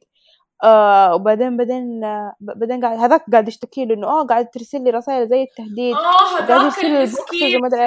آه 0.64 1.16
وبعدين 1.16 1.58
بعدين 1.58 2.04
آه 2.04 2.34
بعدين 2.40 2.86
قاعد 2.86 2.98
هذاك 3.00 3.24
قاعد 3.32 3.48
يشتكي 3.48 3.86
له 3.86 3.96
إنه 3.96 4.08
آه 4.08 4.26
قاعد 4.26 4.50
ترسل 4.50 4.84
لي 4.84 4.90
رسائل 4.90 5.28
زي 5.28 5.44
التهديد. 5.44 5.96
آه 5.96 6.46
قاعد 6.48 6.64
يرسل 6.64 6.90
لي 6.90 7.04
ال 7.04 7.13
boxes 7.13 7.56
وما 7.56 7.68
أدري 7.68 7.82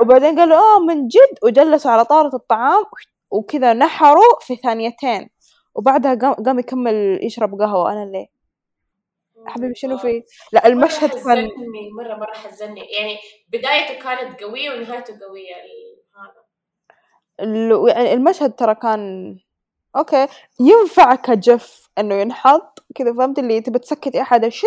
وبعدين 0.00 0.38
قال 0.38 0.48
له 0.48 0.56
آه 0.56 0.78
من 0.88 1.08
جد؟ 1.08 1.38
وجلسوا 1.44 1.90
على 1.90 2.04
طاولة 2.04 2.30
الطعام 2.34 2.84
وكذا 3.30 3.72
نحروا 3.72 4.40
في 4.40 4.56
ثانيتين. 4.56 5.30
وبعدها 5.74 6.14
قام, 6.14 6.34
قام 6.34 6.58
يكمل 6.58 7.18
يشرب 7.22 7.60
قهوة. 7.60 7.92
أنا 7.92 8.04
ليه؟ 8.10 8.33
حبيبي 9.46 9.74
شنو 9.74 9.98
في 9.98 10.22
لا 10.52 10.66
المشهد 10.66 11.10
كان 11.10 11.48
مرة 11.96 12.14
مرة 12.14 12.32
حزني 12.34 12.80
يعني 12.80 13.18
بدايته 13.48 13.94
كانت 13.94 14.42
قوية 14.42 14.70
ونهايته 14.70 15.18
قوية 15.26 15.54
ال- 15.56 16.04
هذا. 16.16 16.44
يعني 17.92 18.12
المشهد 18.12 18.52
ترى 18.56 18.74
كان 18.74 19.36
أوكي 19.96 20.26
ينفع 20.60 21.14
كجف 21.14 21.88
إنه 21.98 22.14
ينحط 22.14 22.84
كذا 22.94 23.12
فهمت؟ 23.14 23.38
اللي 23.38 23.60
تبى 23.60 23.78
تسكت 23.78 24.16
أحد 24.16 24.48
شو 24.48 24.66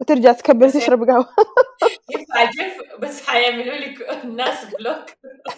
وترجع 0.00 0.32
تكمل 0.32 0.66
بس 0.66 0.72
تشرب 0.72 1.04
قهوة. 1.10 1.28
ينفع 2.16 2.44
جف 2.50 2.96
بس 2.98 3.26
حيعملوا 3.28 3.74
لك 3.74 4.10
الناس 4.24 4.64
block 4.64 5.06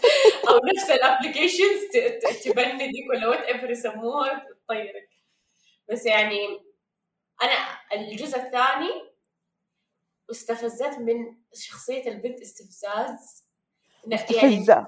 أو 0.49 0.61
نفس 0.75 0.91
ال 0.91 0.98
applications 0.98 1.81
تبندك 2.45 2.91
ولا 3.11 3.29
whatever 3.29 3.71
يسموها 3.71 4.47
تطيرك. 4.69 5.09
بس 5.91 6.07
يعني 6.07 6.39
أنا 7.43 7.79
الجزء 7.93 8.39
الثاني 8.39 9.11
استفزت 10.31 10.99
من 10.99 11.37
شخصية 11.55 12.09
البنت 12.09 12.41
استفزاز. 12.41 13.45
يعني 14.07 14.15
استفزة 14.15 14.87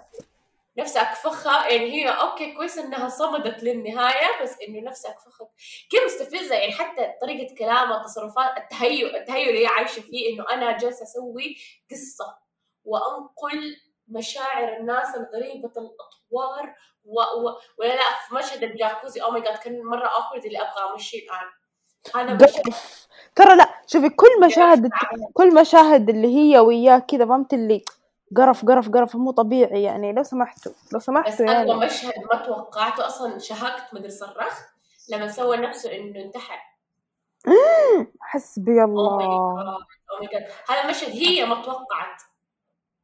نفسها 0.77 1.03
أكفخها. 1.03 1.69
يعني 1.69 1.93
هي 1.93 2.09
okay 2.09 2.55
كويس 2.55 2.79
إنها 2.79 3.09
صمدت 3.09 3.63
للنهاية 3.63 4.43
بس 4.43 4.57
إنه 4.69 4.81
نفسها 4.81 5.11
أكفخها. 5.11 5.49
كيف 5.91 6.05
مستفزه 6.05 6.55
يعني 6.55 6.73
حتى 6.73 7.13
طريقة 7.21 7.55
كلامها 7.55 8.03
تصرفات 8.03 8.59
التهيؤ 8.59 9.17
التهيؤ 9.17 9.49
اللي 9.49 9.63
هي 9.63 9.67
عايشة 9.67 10.01
فيه 10.01 10.35
إنه 10.35 10.45
أنا 10.51 10.79
جالسة 10.79 11.03
أسوي 11.03 11.57
قصة 11.91 12.39
وأنقل 12.85 13.77
مشاعر 14.09 14.77
الناس 14.77 15.15
الغريبة 15.15 15.73
الأطوار 15.77 16.75
و... 17.05 17.21
و... 17.21 17.59
ولا 17.79 17.95
لا 17.95 18.19
في 18.29 18.35
مشهد 18.35 18.63
الجاكوزي 18.63 19.23
oh 19.23 19.31
my 19.31 19.41
God 19.43 19.59
كان 19.59 19.83
مرة 19.83 20.09
awkward 20.09 20.45
اللي 20.45 20.59
أبغى 20.59 20.93
أمشي 20.93 21.19
الآن. 21.19 21.62
قرف 22.15 23.09
ترى 23.35 23.57
لا 23.57 23.69
شوفي 23.87 24.09
كل 24.09 24.41
مشاهد 24.47 24.91
كل 25.35 25.55
مشاهد 25.55 26.09
اللي 26.09 26.37
هي 26.37 26.59
وياه 26.59 26.99
كذا 26.99 27.27
فهمت 27.27 27.55
اللي 27.55 27.85
قرف 28.37 28.65
قرف 28.65 28.89
قرف 28.89 29.17
مو 29.17 29.31
طبيعي 29.31 29.83
يعني. 29.83 30.13
لو 30.13 30.23
سمحتوا 30.23 30.73
لو 30.93 30.99
بس 30.99 31.05
سمحتوا 31.05 31.47
اقوى 31.47 31.69
يعني. 31.69 31.75
مشهد 31.87 32.13
ما 32.33 32.39
توقعته 32.39 33.07
أصلا 33.07 33.39
شهقت 33.39 33.95
مدري 33.95 34.11
صرخت 34.11 34.63
لما 35.09 35.29
سوى 35.29 35.57
نفسه 35.57 35.97
إنه 35.97 36.21
انتحر. 36.21 36.59
حسبي 38.21 38.71
ماي 38.73 38.85
الله. 38.85 39.19
جاد 39.19 39.29
اوه 39.29 40.21
ماي 40.21 40.29
جاد 40.33 40.51
هذا 40.71 40.85
المشهد 40.85 41.11
هي 41.11 41.47
ما 41.47 41.55
توقعت. 41.63 42.23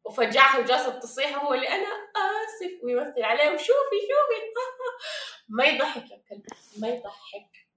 وفجعها 0.04 0.58
وجالسه 0.58 0.98
تصيح 0.98 1.44
هو 1.44 1.54
اللي 1.54 1.68
أنا 1.68 1.86
آسف 2.16 2.84
ويمثل 2.84 3.22
عليه 3.22 3.50
وشوفي 3.50 3.98
شوفي. 4.00 4.40
ما 5.48 5.64
يضحك 5.64 6.10
يا 6.10 6.22
كلب 6.28 6.42
ما 6.78 6.88
يضحك. 6.88 7.67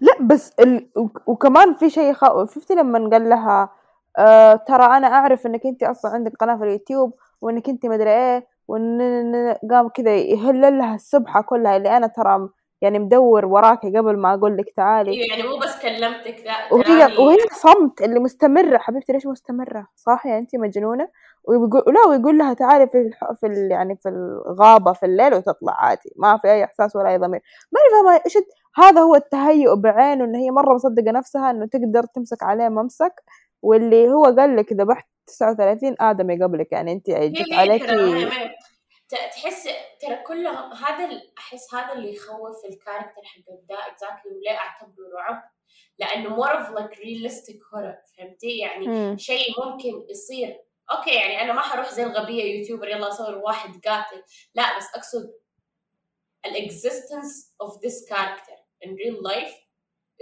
لا 0.00 0.12
بس 0.20 0.52
ال... 0.60 0.88
وك- 0.96 1.28
وكمان 1.28 1.74
في 1.74 1.90
شيء 1.90 2.10
يخوف 2.10 2.54
شفتي 2.54 2.74
لما 2.74 3.10
قال 3.10 3.28
لها 3.28 3.70
آه 4.18 4.54
ترى 4.54 4.84
أنا 4.96 5.06
أعرف 5.06 5.46
إنك 5.46 5.66
انت 5.66 5.82
أصلا 5.82 6.10
عندك 6.10 6.32
قناة 6.40 6.56
في 6.56 6.64
اليوتيوب 6.64 7.12
وإنك 7.40 7.68
انت 7.68 7.86
مدري 7.86 8.10
إيه 8.10 8.46
وإن 8.68 9.00
قام 9.70 9.88
كذا 9.88 10.16
يهلل 10.16 10.78
لها 10.78 10.94
السبحة 10.94 11.42
كلها 11.42 11.76
اللي 11.76 11.96
أنا 11.96 12.06
ترى 12.06 12.48
يعني 12.80 12.98
مدور 12.98 13.46
وراكي 13.46 13.98
قبل 13.98 14.16
ما 14.16 14.34
أقول 14.34 14.56
لك 14.56 14.70
تعالي. 14.76 15.10
أيوه 15.10 15.26
يعني 15.30 15.48
مو 15.48 15.56
بس 15.58 15.82
كلمتك 15.82 16.44
لا 16.46 16.72
وهي 16.74 17.16
وهي 17.18 17.36
صمت 17.52 18.02
اللي 18.02 18.20
مستمرة 18.20 18.78
حبيبتي 18.78 19.12
ليش 19.12 19.26
مستمرة؟ 19.26 19.86
صح 19.96 20.26
يعني 20.26 20.38
انت 20.38 20.56
مجنونة؟ 20.56 21.08
ويقول 21.44 21.94
لا 21.94 22.06
ويقول 22.08 22.38
لها 22.38 22.54
تعالي 22.54 22.86
في 22.86 22.98
الح... 23.00 23.32
في 23.40 23.46
ال... 23.46 23.70
يعني 23.70 23.96
في 24.02 24.08
الغابة 24.08 24.92
في 24.92 25.06
الليل 25.06 25.34
وتطلع 25.34 25.72
عادي 25.78 26.12
ما 26.16 26.36
في 26.38 26.48
أي 26.52 26.64
إحساس 26.64 26.96
ولا 26.96 27.08
أي 27.08 27.18
ضمير. 27.18 27.42
ماني 27.72 27.88
فاهمة 27.90 28.20
إيش 28.26 28.36
الت- 28.36 28.52
هذا 28.78 29.00
هو 29.00 29.14
التهيؤ 29.14 29.74
بعينه 29.76 30.24
ان 30.24 30.34
هي 30.34 30.50
مرة 30.50 30.74
مصدقة 30.74 31.10
نفسها 31.12 31.50
إنه 31.50 31.66
تقدر 31.66 32.04
تمسك 32.04 32.42
عليه 32.42 32.68
ممسك 32.68 33.22
واللي 33.62 34.08
هو 34.08 34.24
قال 34.24 34.56
لك 34.56 34.72
ذبحت 34.72 35.08
39 35.26 35.96
آدمي 36.00 36.42
قبلك 36.42 36.72
يعني 36.72 36.92
انت 36.92 37.10
جت 37.10 37.44
ت- 39.08 39.14
تحس 39.32 39.68
ترى 40.00 40.16
كله 40.26 40.50
هذا 40.74 41.20
أحس 41.38 41.74
هذا 41.74 41.92
اللي 41.92 42.14
يخوف 42.14 42.64
ال 42.64 42.70
character 42.70 43.22
حق 43.24 43.42
ده 43.68 43.74
exactly 43.92 44.32
وليه 44.36 44.58
أعتبره 44.58 45.08
رعب 45.18 45.42
لأنه 45.98 46.36
more 46.36 46.48
of 46.50 46.78
like 46.78 46.94
realistic 46.98 47.56
horror 47.72 48.16
فهمتي؟ 48.18 48.58
يعني. 48.58 49.18
شيء 49.18 49.44
ممكن 49.64 50.06
يصير. 50.10 50.60
okay 50.98 51.14
يعني 51.14 51.40
أنا 51.42 51.52
ما 51.52 51.60
حروح 51.60 51.92
زي 51.92 52.02
الغبية 52.02 52.58
YouTuber 52.58 52.88
يلا 52.88 53.08
اصور 53.08 53.34
واحد 53.38 53.70
قاتل 53.86 54.22
لا 54.54 54.76
بس 54.78 54.86
أقصد 54.94 55.32
ال 56.46 56.57
existence 56.57 57.54
of 57.62 57.68
this 57.72 58.08
character. 58.14 58.57
In 58.84 58.90
real 59.00 59.18
life 59.32 59.54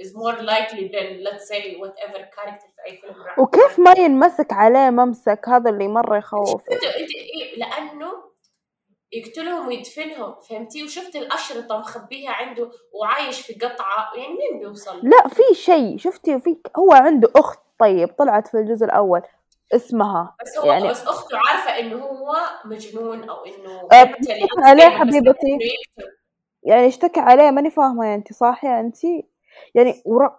is 0.02 0.08
more 0.22 0.36
likely 0.52 0.84
than 0.94 1.06
let's 1.26 1.44
say 1.50 1.60
whatever 1.82 2.20
character 2.36 2.68
في 2.76 2.82
أي 2.86 2.96
فيلم 2.96 3.22
رعب 3.22 3.38
وكيف 3.38 3.78
ما 3.78 3.94
ينمسك 3.98 4.52
عليه 4.52 4.90
ممسك؟ 4.90 5.48
هذا 5.48 5.70
اللي 5.70 5.88
مرة 5.88 6.16
يخوف. 6.18 6.62
إيه 6.68 7.58
لأنه 7.58 8.12
يقتلهم 9.12 9.68
ويدفنهم 9.68 10.40
فهمتي؟ 10.40 10.84
وشفت 10.84 11.16
الأشرطة 11.16 11.78
مخبيها 11.78 12.30
عنده 12.30 12.70
وعايش 12.92 13.40
في 13.40 13.54
قطعة 13.54 14.12
يعني 14.16 14.28
مين 14.34 14.58
بيوصل؟ 14.60 15.00
لا 15.08 15.28
في 15.28 15.54
شيء 15.54 15.98
شفتي؟ 15.98 16.40
في 16.40 16.56
هو 16.78 16.92
عنده 16.92 17.28
أخت 17.36 17.58
طيب 17.78 18.08
طلعت 18.18 18.48
في 18.48 18.54
الجزء 18.56 18.84
الأول 18.84 19.22
اسمها 19.74 20.36
بس 20.42 20.58
هو 20.58 20.72
يعني- 20.72 20.88
بس 20.88 21.02
أخته 21.06 21.38
عارفة 21.48 21.78
إنه 21.78 21.96
هو 22.04 22.34
مجنون 22.64 23.28
أو 23.30 23.44
إنه 23.44 23.88
اللي 23.92 24.48
عليه 24.58 24.88
حبيبتي. 24.88 25.58
يعني 26.66 26.86
اشتكى 26.86 27.20
عليه 27.20 27.50
ماني 27.50 27.70
فاهمة 27.70 28.06
يا 28.06 28.14
انت 28.14 28.32
صح 28.32 28.64
يا 28.64 28.80
انت 28.80 28.96
يعني 29.74 30.02
ورا 30.04 30.36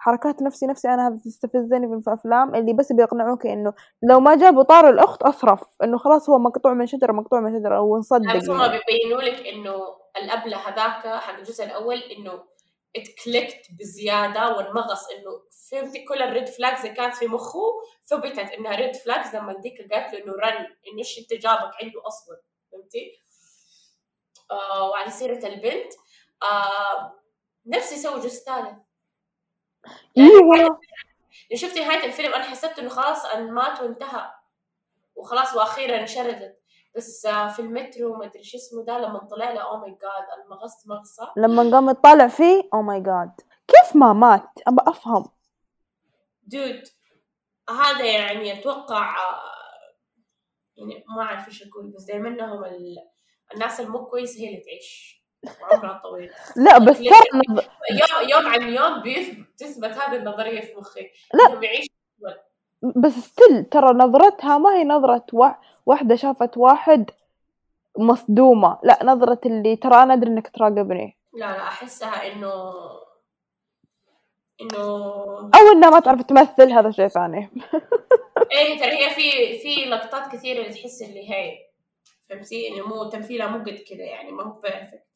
حركات 0.00 0.42
نفسي 0.42 0.66
نفسي 0.66 0.88
أنا 0.88 1.08
هذا 1.08 1.16
تستفزني 1.24 1.88
في 1.88 2.08
الأفلام 2.08 2.54
اللي 2.54 2.72
بس 2.72 2.92
بيقنعوك 2.92 3.46
إنه 3.46 3.72
لو 4.02 4.20
ما 4.20 4.36
جابوا 4.36 4.62
طار 4.62 4.88
الأخت 4.88 5.22
أصرف 5.22 5.60
إنه 5.82 5.98
خلاص 5.98 6.30
هو 6.30 6.38
مقطوع 6.38 6.74
من 6.74 6.86
شجرة 6.86 7.12
مقطوع 7.12 7.40
من 7.40 7.58
شجرة 7.58 7.80
ونصدق 7.80 8.36
بس 8.36 8.50
هم 8.50 8.60
يعني. 8.60 8.80
بيبينوا 8.88 9.22
لك 9.22 9.46
إنه 9.46 9.74
الابله 10.16 10.56
هذاك 10.56 11.20
حق 11.22 11.38
الجزء 11.38 11.64
الأول 11.64 11.96
إنه 11.96 12.42
ات 12.96 13.05
clicked 13.05 13.66
بزيادة 13.78 14.56
وانمغص 14.56 15.06
إنه 15.10 15.42
فهمتي 15.70 16.04
كل 16.04 16.22
ال 16.22 16.29
red 16.29 16.48
flags 16.48 16.80
اللي 16.80 16.96
كانت 16.96 17.14
في 17.14 17.26
مخه 17.26 17.60
ثبتت 18.04 18.38
إنها 18.38 18.76
red 18.76 18.96
flags 18.96 19.36
لما 19.36 19.60
ديك 19.60 19.92
قالت 19.92 20.14
له 20.14 20.24
إنه 20.24 20.32
رن 20.32 20.56
إنه 20.56 20.98
إيش 20.98 21.18
انت 21.18 21.42
جابك 21.42 21.70
عنده 21.82 22.06
أصلا 22.06 22.36
فهمتي؟ 22.72 23.27
آه 24.50 24.88
وعلى 24.88 25.10
سيرة 25.10 25.46
البنت. 25.46 25.92
آه 26.42 27.14
نفسي 27.66 27.94
يسوي 27.94 28.20
جزء 28.20 28.44
ثالث 28.44 28.78
أيوه 30.18 30.56
يعني 31.50 31.56
شفتي 31.60 31.80
نهاية 31.80 32.04
الفيلم 32.06 32.34
أنا 32.34 32.44
حسبت 32.44 32.78
إنه 32.78 32.88
خلاص 32.88 33.24
أن 33.24 33.52
مات 33.52 33.80
وانتهى. 33.80 34.30
وخلاص 35.16 35.54
وأخيرا 35.54 36.00
انشردت. 36.00 36.58
بس 36.96 37.26
آه، 37.26 37.48
في 37.48 37.62
المترو 37.62 38.16
ما 38.16 38.24
أدري 38.24 38.44
شو 38.44 38.56
اسمه 38.58 38.84
ده 38.84 38.98
لما 38.98 39.18
طلع 39.18 39.50
له 39.50 39.60
oh 39.60 39.76
my 39.76 39.90
God 39.90 40.40
انمغصت 40.44 40.88
مغصة. 40.88 41.32
لما 41.36 41.70
قام 41.70 41.90
يطالع 41.90 42.28
فيه 42.28 42.68
oh 42.74 42.82
my 42.82 43.00
God 43.00 43.40
كيف 43.68 43.96
ما 43.96 44.12
مات؟ 44.12 44.48
أبى 44.66 44.82
أفهم. 44.86 45.24
dude 46.42 46.82
هذا 47.70 48.04
يعني 48.04 48.60
أتوقع 48.60 49.16
آه، 49.16 49.42
يعني 50.76 51.04
ما 51.16 51.22
أعرف 51.22 51.48
إيش 51.48 51.62
أقول 51.62 51.86
بس 51.86 52.04
دائما 52.04 52.28
إنهم 52.28 52.64
ال... 52.64 52.96
الناس 53.54 53.80
المو 53.80 54.04
كويسه 54.06 54.40
هي 54.40 54.48
اللي 54.48 54.60
تعيش. 54.60 55.18
وعمرها 55.62 56.00
طويل 56.02 56.30
لا 56.56 56.78
بس 56.78 57.00
ليه؟ 57.00 57.10
ترى 57.10 57.68
يوم 57.90 58.28
يوم 58.30 58.46
عن 58.52 58.62
يوم 58.74 59.02
بيثبت 59.02 59.46
تثبت 59.58 59.90
هذه 59.90 60.16
النظرية 60.16 60.60
في 60.60 60.74
مخي. 60.76 61.10
لا. 61.34 61.60
يعيشوا 61.62 61.94
بس 62.82 63.12
ستيل 63.12 63.64
ترى 63.64 63.86
نظرتها 63.94 64.58
ما 64.58 64.74
هي 64.76 64.84
نظرة 64.84 65.26
وا- 65.32 65.54
واحدة 65.86 66.16
شافت 66.16 66.56
واحد 66.56 67.10
مصدومة. 67.98 68.78
لا 68.82 68.98
نظرة 69.04 69.40
اللي 69.46 69.76
ترى 69.76 70.02
أنا 70.02 70.14
أدري 70.14 70.30
إنك 70.30 70.48
تراقبني. 70.48 71.16
لا 71.32 71.38
لا 71.56 71.62
أحسها 71.62 72.32
انه 72.32 72.72
انه 74.60 74.78
أو 75.54 75.72
إنها 75.72 75.90
ما 75.90 76.00
تعرف 76.00 76.22
تمثل 76.22 76.72
هذا 76.72 76.90
شيء 76.90 77.08
ثاني. 77.08 77.50
إيه 78.52 78.78
ترى 78.80 78.90
هي 79.06 79.10
في 79.10 79.58
في 79.58 79.84
لقطات 79.90 80.32
كثيرة 80.32 80.62
اللي 80.62 80.74
تحس 80.74 81.02
اللي 81.02 81.30
هي 81.30 81.67
فهمتي 82.30 82.68
انه 82.68 82.88
مو 82.88 83.10
تمثيلها 83.10 83.46
مو 83.46 83.58
قد 83.58 83.84
كذا 83.88 84.04
يعني 84.04 84.32
ما 84.32 84.42
هو 84.42 84.60
perfect 84.60 85.08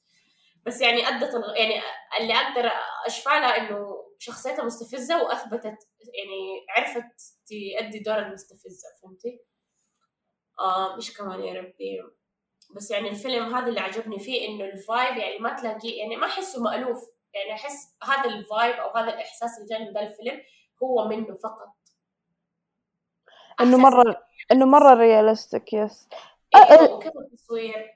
بس 0.66 0.80
يعني 0.80 1.08
أدت 1.08 1.34
يعني 1.56 1.82
اللي 2.20 2.34
أقدر 2.34 2.70
أشفع 3.06 3.38
لها 3.38 3.56
إنه 3.56 4.02
شخصيتها 4.18 4.64
مستفزة 4.64 5.22
وأثبتت 5.22 5.78
يعني 6.14 6.66
عرفت 6.76 7.36
تأدي 7.46 7.98
دور 7.98 8.18
المستفزة 8.18 8.88
فهمتي؟ 9.02 9.40
آه 10.58 10.96
مش 10.96 11.16
كمان 11.16 11.40
يا 11.40 11.60
ربي؟ 11.60 12.02
بس 12.76 12.90
يعني 12.90 13.08
الفيلم 13.08 13.54
هذا 13.54 13.68
اللي 13.68 13.80
عجبني 13.80 14.18
فيه 14.18 14.48
إنه 14.48 14.64
ال 14.64 14.75
vibe 14.75 15.16
يعني 15.16 15.38
ما 15.38 15.56
تلاقيه 15.56 15.98
يعني 15.98 16.16
ما 16.16 16.26
أحسه 16.26 16.62
مألوف 16.62 16.98
يعني 17.34 17.52
أحس 17.52 17.96
هذا 18.02 18.24
ال 18.24 18.34
vibe 18.34 18.74
أو 18.74 18.96
هذا 18.96 19.14
الإحساس 19.14 19.50
اللي 19.58 19.68
جاني 19.68 19.90
من 19.90 19.98
الفيلم 19.98 20.42
هو 20.82 21.08
منه 21.08 21.34
فقط. 21.34 21.68
أحساس 23.60 23.74
مرة 23.74 24.22
إنه 24.52 24.66
مرة 24.66 24.94
realistic 24.94 25.72
yes 25.72 26.08
أيوه 26.54 26.92
وكيف 26.92 27.12
التصوير؟ 27.16 27.94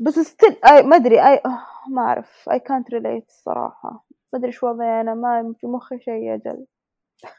بس 0.00 0.18
still 0.18 0.56
I 0.66 0.82
ما 0.82 0.96
أدري 0.96 1.20
I 1.28 1.40
آه، 1.46 1.66
ما 1.90 2.02
أعرف. 2.02 2.48
I 2.50 2.58
can't 2.58 2.94
relate 2.94 3.26
الصراحة 3.28 4.04
ما 4.32 4.38
أدري 4.38 4.52
شو 4.52 4.68
وضعي 4.68 5.00
أنا 5.00 5.14
ما 5.14 5.54
في 5.60 5.66
مخي 5.66 5.98
شيء 5.98 6.14
يا 6.14 6.36
girl. 6.36 6.66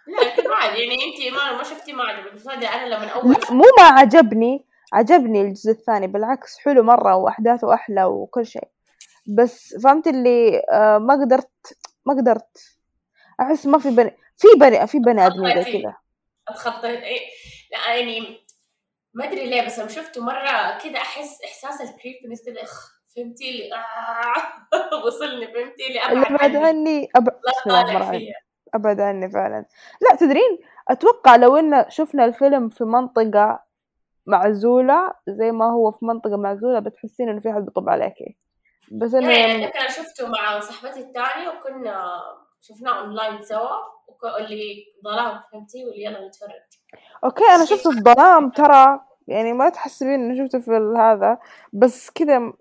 لا 0.07 0.27
لكن 0.27 0.49
ما 0.49 0.55
عاد. 0.55 0.77
يعني 0.77 0.93
انت 0.93 1.35
ما 1.35 1.57
ما 1.57 1.63
شفتي 1.63 1.93
ما 1.93 2.03
عجبك. 2.03 2.47
أنا 2.47 2.85
لما 2.85 3.07
أول 3.07 3.35
مو 3.51 3.63
ما 3.79 3.83
عجبني 3.83 4.65
عجبني 4.93 5.41
الجزء 5.41 5.71
الثاني. 5.71 6.07
بالعكس 6.07 6.57
حلو 6.57 6.83
مرة 6.83 7.15
وأحداثه 7.15 7.73
أحلى 7.73 8.05
وكل 8.05 8.45
شيء. 8.45 8.67
بس 9.37 9.75
فهمت 9.83 10.07
اللي 10.07 10.63
آه 10.71 10.97
ما 10.97 11.13
قدرت 11.13 11.77
ما 12.05 12.13
قدرت. 12.13 12.77
أحس 13.41 13.65
ما 13.65 13.79
في 13.79 13.89
بني 13.89 14.17
في 14.37 14.47
بني 14.59 14.87
في 14.87 14.99
بني 14.99 15.25
آدمين 15.25 15.63
زي 15.63 15.81
كذا. 15.81 15.95
اتخطيت 16.47 16.99
لا 17.71 17.95
يعني 17.95 18.44
ما 19.15 19.25
أدري 19.25 19.49
ليه 19.49 19.65
بس 19.65 19.79
لما 19.79 19.87
شفته 19.87 20.23
مرة 20.23 20.77
كذا 20.83 20.97
أحس 20.97 21.41
إحساس 21.43 21.81
ال 21.81 21.87
creepiness 21.87 22.45
كذا 22.45 22.63
أخ 22.63 22.95
فهمتي 23.15 23.51
لي؟ 23.51 23.69
آه 23.73 24.35
وصلني 25.05 25.47
فهمتي 25.53 25.83
لي؟ 25.89 25.99
أبعد 26.01 26.25
أبعد 26.31 26.55
عني. 26.55 26.65
عني. 26.67 27.09
أب... 27.15 27.27
لا 27.27 27.33
بسم 27.51 27.69
الله 27.69 27.81
الرحمن 27.81 27.93
طالع 27.93 27.97
الرحيم. 27.97 28.19
فيها 28.19 28.35
أبعد 28.73 28.99
عني 29.01 29.29
فعلا. 29.31 29.65
لا 30.01 30.15
تدرين 30.15 30.59
أتوقع 30.89 31.35
لو 31.35 31.57
إن 31.57 31.85
شفنا 31.89 32.25
الفيلم 32.25 32.69
في 32.69 32.83
منطقة 32.83 33.59
معزولة 34.25 35.13
زي 35.27 35.51
ما 35.51 35.65
هو 35.71 35.91
في 35.91 36.05
منطقة 36.05 36.37
معزولة 36.37 36.79
بتحسين 36.79 37.29
إنه 37.29 37.39
في 37.39 37.53
حد 37.53 37.65
بيطب 37.65 37.89
عليكي. 37.89 38.37
بس 38.91 39.13
إنه 39.13 39.31
يعني 39.37 39.65
اتذكر 39.65 39.79
أنا 39.79 39.89
شفته 39.89 40.27
مع 40.27 40.59
صاحبتي 40.59 40.99
الثانية 40.99 41.49
وكنا 41.49 42.11
شفناه 42.67 42.99
اونلاين 42.99 43.41
سوا 43.41 43.69
وك- 44.07 44.25
اللي 44.39 44.85
ظلام 45.03 45.41
فهمتي؟ 45.51 45.85
واللي 45.85 46.03
يلا 46.03 46.27
نتفرج. 46.27 46.51
okay 47.23 47.43
أنا 47.43 47.65
شفته 47.65 47.91
في 47.91 47.97
الظلام 47.97 48.49
ترى. 48.49 48.99
يعني 49.27 49.53
ما 49.53 49.69
تحسبين 49.69 50.13
اني 50.13 50.45
شفته 50.45 50.59
في 50.59 50.71
هذا. 50.97 51.37
بس 51.73 52.09
كذا 52.09 52.53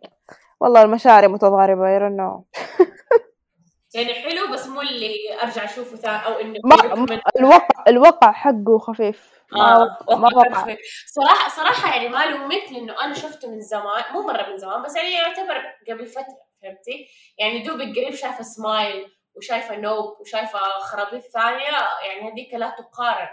والله 0.60 0.82
المشاعر 0.82 1.28
متضاربة 1.28 1.98
don't 1.98 2.12
know. 2.20 2.42
يعني 3.94 4.14
حلو 4.14 4.52
بس 4.52 4.66
مو 4.66 4.80
اللي 4.80 5.14
أرجع 5.42 5.64
أشوفه 5.64 5.96
ثاني 5.96 6.26
أو 6.26 6.32
إنه 6.32 6.58
ما. 6.64 7.20
الوقع 7.40 7.84
الوقع 7.88 8.32
حقه 8.32 8.78
خفيف. 8.78 9.30
ما 9.52 9.82
آه 10.10 10.16
ما 10.16 10.28
وقع. 10.36 10.76
صراحة 11.06 11.48
صراحة 11.56 11.94
يعني 11.96 12.08
ما 12.08 12.24
لومك 12.26 12.72
لأنه 12.72 13.04
أنا 13.04 13.14
شفته 13.14 13.50
من 13.50 13.60
زمان. 13.60 14.02
مو 14.12 14.22
مرة 14.22 14.50
من 14.50 14.58
زمان 14.58 14.82
بس 14.82 14.96
يعني 14.96 15.12
يعتبر 15.12 15.62
قبل 15.90 16.06
فترة 16.06 16.38
فهمتي؟ 16.62 17.06
يعني 17.38 17.62
دوبك 17.62 17.96
قريب 17.98 18.14
شايفة 18.14 18.42
سمايل 18.42 19.06
وشايفة 19.36 19.76
Nope 19.76 20.20
وشايفة 20.20 20.58
خرابيط 20.58 21.22
ثانية 21.22 21.70
يعني 22.06 22.32
هذيك 22.32 22.54
لا 22.54 22.70
تقارن. 22.78 23.28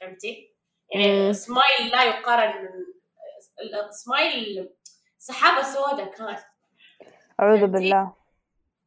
فهمتي؟ 0.00 0.54
يعني. 0.94 1.32
Smile 1.32 1.88
لا 1.92 2.04
يقارن. 2.04 2.68
Smile 3.90 4.70
سحابة 5.18 5.62
سوداء 5.62 6.10
كان 6.10 6.36
أعوذ 7.40 7.60
فهمتي؟ 7.60 7.66
بالله. 7.66 8.14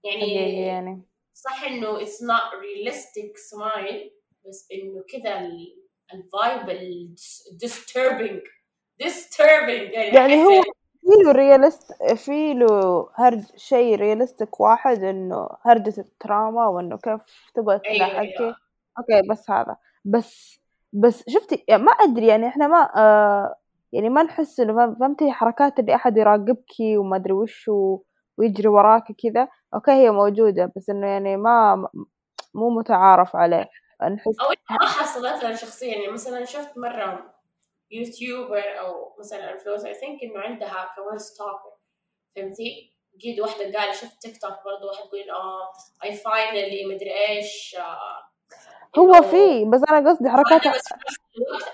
يعني 0.03 0.61
يعني. 0.65 1.01
صح 1.33 1.63
إنه 1.63 1.99
it's 2.05 2.21
not 2.21 2.53
realistic 2.53 3.37
smile 3.37 4.11
بس 4.47 4.67
إنه 4.71 5.03
كذا 5.09 5.49
ال 6.13 6.34
vibe 6.34 7.15
disturbing. 7.65 8.41
disturbing. 9.03 9.93
يعني, 9.93 10.15
يعني 10.15 10.43
هو 10.43 10.63
في 11.11 11.23
له 11.23 11.31
realist 11.31 12.03
في 12.03 12.53
له 12.53 13.07
هرج 13.15 13.43
شيء 13.55 13.95
realistic 13.95 14.59
واحد 14.59 15.03
إنه 15.03 15.49
هرجة 15.65 15.93
ال 16.01 16.11
trauma 16.11 16.67
وإنه 16.67 16.97
كيف 16.97 17.51
تقعد 17.55 17.81
أيوه 17.85 18.07
تضحكي 18.07 18.39
أيوه. 18.43 18.55
أوكي 18.99 19.27
بس 19.29 19.49
هذا. 19.51 19.75
بس 20.05 20.59
بس 20.93 21.23
شفتي 21.29 21.65
يعني 21.67 21.83
ما 21.83 21.91
أدري 21.91 22.27
يعني 22.27 22.47
إحنا 22.47 22.67
ما 22.67 22.89
آه 22.95 23.55
يعني 23.93 24.09
ما 24.09 24.23
نحس 24.23 24.59
إنه 24.59 24.73
فهم- 24.75 24.95
فهمتي 24.95 25.31
حركات 25.31 25.79
اللي 25.79 25.95
أحد 25.95 26.17
يراقبك 26.17 26.65
وما 26.81 27.15
أدري 27.17 27.33
وش 27.33 27.71
ويجري 28.37 28.67
وراك 28.67 29.03
كذا. 29.11 29.47
أوكي 29.73 29.91
هي 29.91 30.11
موجودة 30.11 30.71
بس 30.75 30.89
إنه 30.89 31.07
يعني 31.07 31.37
ما 31.37 31.87
مو 32.53 32.69
متعارف 32.69 33.35
عليه. 33.35 33.69
نحس 34.03 34.27
أو 34.41 34.47
ما 34.79 34.85
حصلت 34.87 35.43
لنا 35.43 35.55
شخصيا 35.55 35.95
يعني 35.97 36.13
مثلا 36.13 36.45
شفت 36.45 36.77
مرة 36.77 37.33
YouTuber 37.91 38.79
أو 38.79 39.15
مثلا 39.19 39.53
influencer 39.53 39.87
I 39.87 39.93
think 39.93 40.23
إنه 40.23 40.39
عندها 40.39 40.93
كمان 40.95 41.17
stalker 41.17 41.71
فهمتي؟ 42.35 42.91
قيد 43.23 43.39
واحدة 43.39 43.79
قال 43.79 43.95
شفت 43.95 44.21
تيك 44.21 44.41
توك 44.41 44.53
برضه 44.65 44.87
واحد 44.87 45.05
يقول 45.05 45.29
آه 45.29 45.73
I 46.03 46.15
finally 46.15 46.85
مدري 46.85 47.27
إيش 47.27 47.75
آه، 47.79 48.31
هو 48.97 49.21
في 49.21 49.65
بس 49.65 49.81
أنا 49.89 50.09
قصدي 50.09 50.29
حركات 50.29 50.61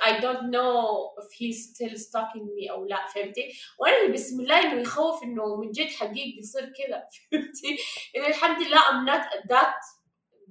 I 0.03 0.21
don't 0.21 0.51
know 0.55 1.13
if 1.21 1.29
he's 1.39 1.59
still 1.69 1.95
stalking 1.97 2.45
me 2.55 2.71
أو 2.71 2.85
لا 2.85 3.05
فهمتي؟ 3.15 3.49
وأنا 3.79 4.01
اللي 4.01 4.13
بسم 4.13 4.41
الله 4.41 4.59
إنه 4.59 4.81
يخوف 4.81 5.23
إنه 5.23 5.55
من 5.55 5.71
جد 5.71 5.89
حقيقي 5.89 6.37
يصير 6.39 6.61
كذا 6.61 7.07
فهمتي؟ 7.31 7.77
إنه 8.15 8.27
الحمد 8.27 8.61
لله 8.61 8.79
I'm 8.79 9.05
not 9.05 9.25
at 9.33 9.49
that 9.49 9.75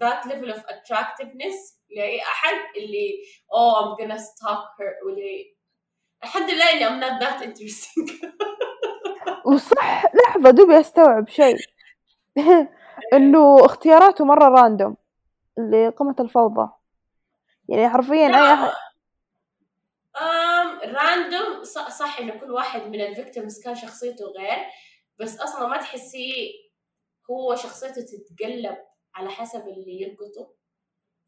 that 0.00 0.26
level 0.26 0.50
of 0.50 0.58
attractiveness 0.58 1.76
لأي 1.96 2.22
أحد 2.22 2.56
اللي 2.76 3.22
oh 3.52 3.74
I'm 3.80 3.96
gonna 3.98 4.18
stalk 4.18 4.64
her 4.78 5.06
واللي 5.06 5.55
الحمد 6.24 6.50
لله 6.50 6.70
إني 6.72 6.84
I'm 6.86 7.00
not 7.00 7.20
that 7.22 7.42
interesting. 7.44 8.10
وصح 9.46 10.04
لحظة 10.14 10.50
دوبي 10.50 10.80
أستوعب 10.80 11.28
شيء. 11.28 11.56
إنه 13.14 13.64
اختياراته 13.64 14.24
مرة 14.24 14.48
random 14.48 14.96
اللي 15.58 15.88
قمة 15.88 16.16
الفوضى. 16.20 16.70
يعني 17.68 17.88
حرفيا 17.88 18.26
اي 18.26 18.52
احد 18.54 18.72
um, 20.16 20.84
random 20.96 21.64
صح, 21.64 22.18
إنه 22.20 22.34
كل 22.40 22.50
واحد 22.50 22.82
من 22.82 23.00
ال 23.00 23.08
victims 23.08 23.62
كان 23.64 23.74
شخصيته 23.74 24.24
غير 24.24 24.58
بس 25.18 25.40
أصلا 25.40 25.66
ما 25.68 25.76
تحسيه 25.76 26.52
هو 27.30 27.54
شخصيته 27.56 28.02
تتقلب 28.02 28.76
على 29.14 29.30
حسب 29.30 29.68
اللي 29.68 30.02
يلقطه. 30.02 30.50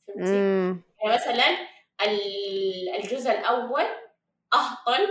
فهمتي؟ 0.09 0.35
يعني 0.35 1.15
مثلا 1.15 1.45
ال- 2.03 2.95
الجزء 2.97 3.31
الأول 3.31 3.85
أهطل 4.55 5.09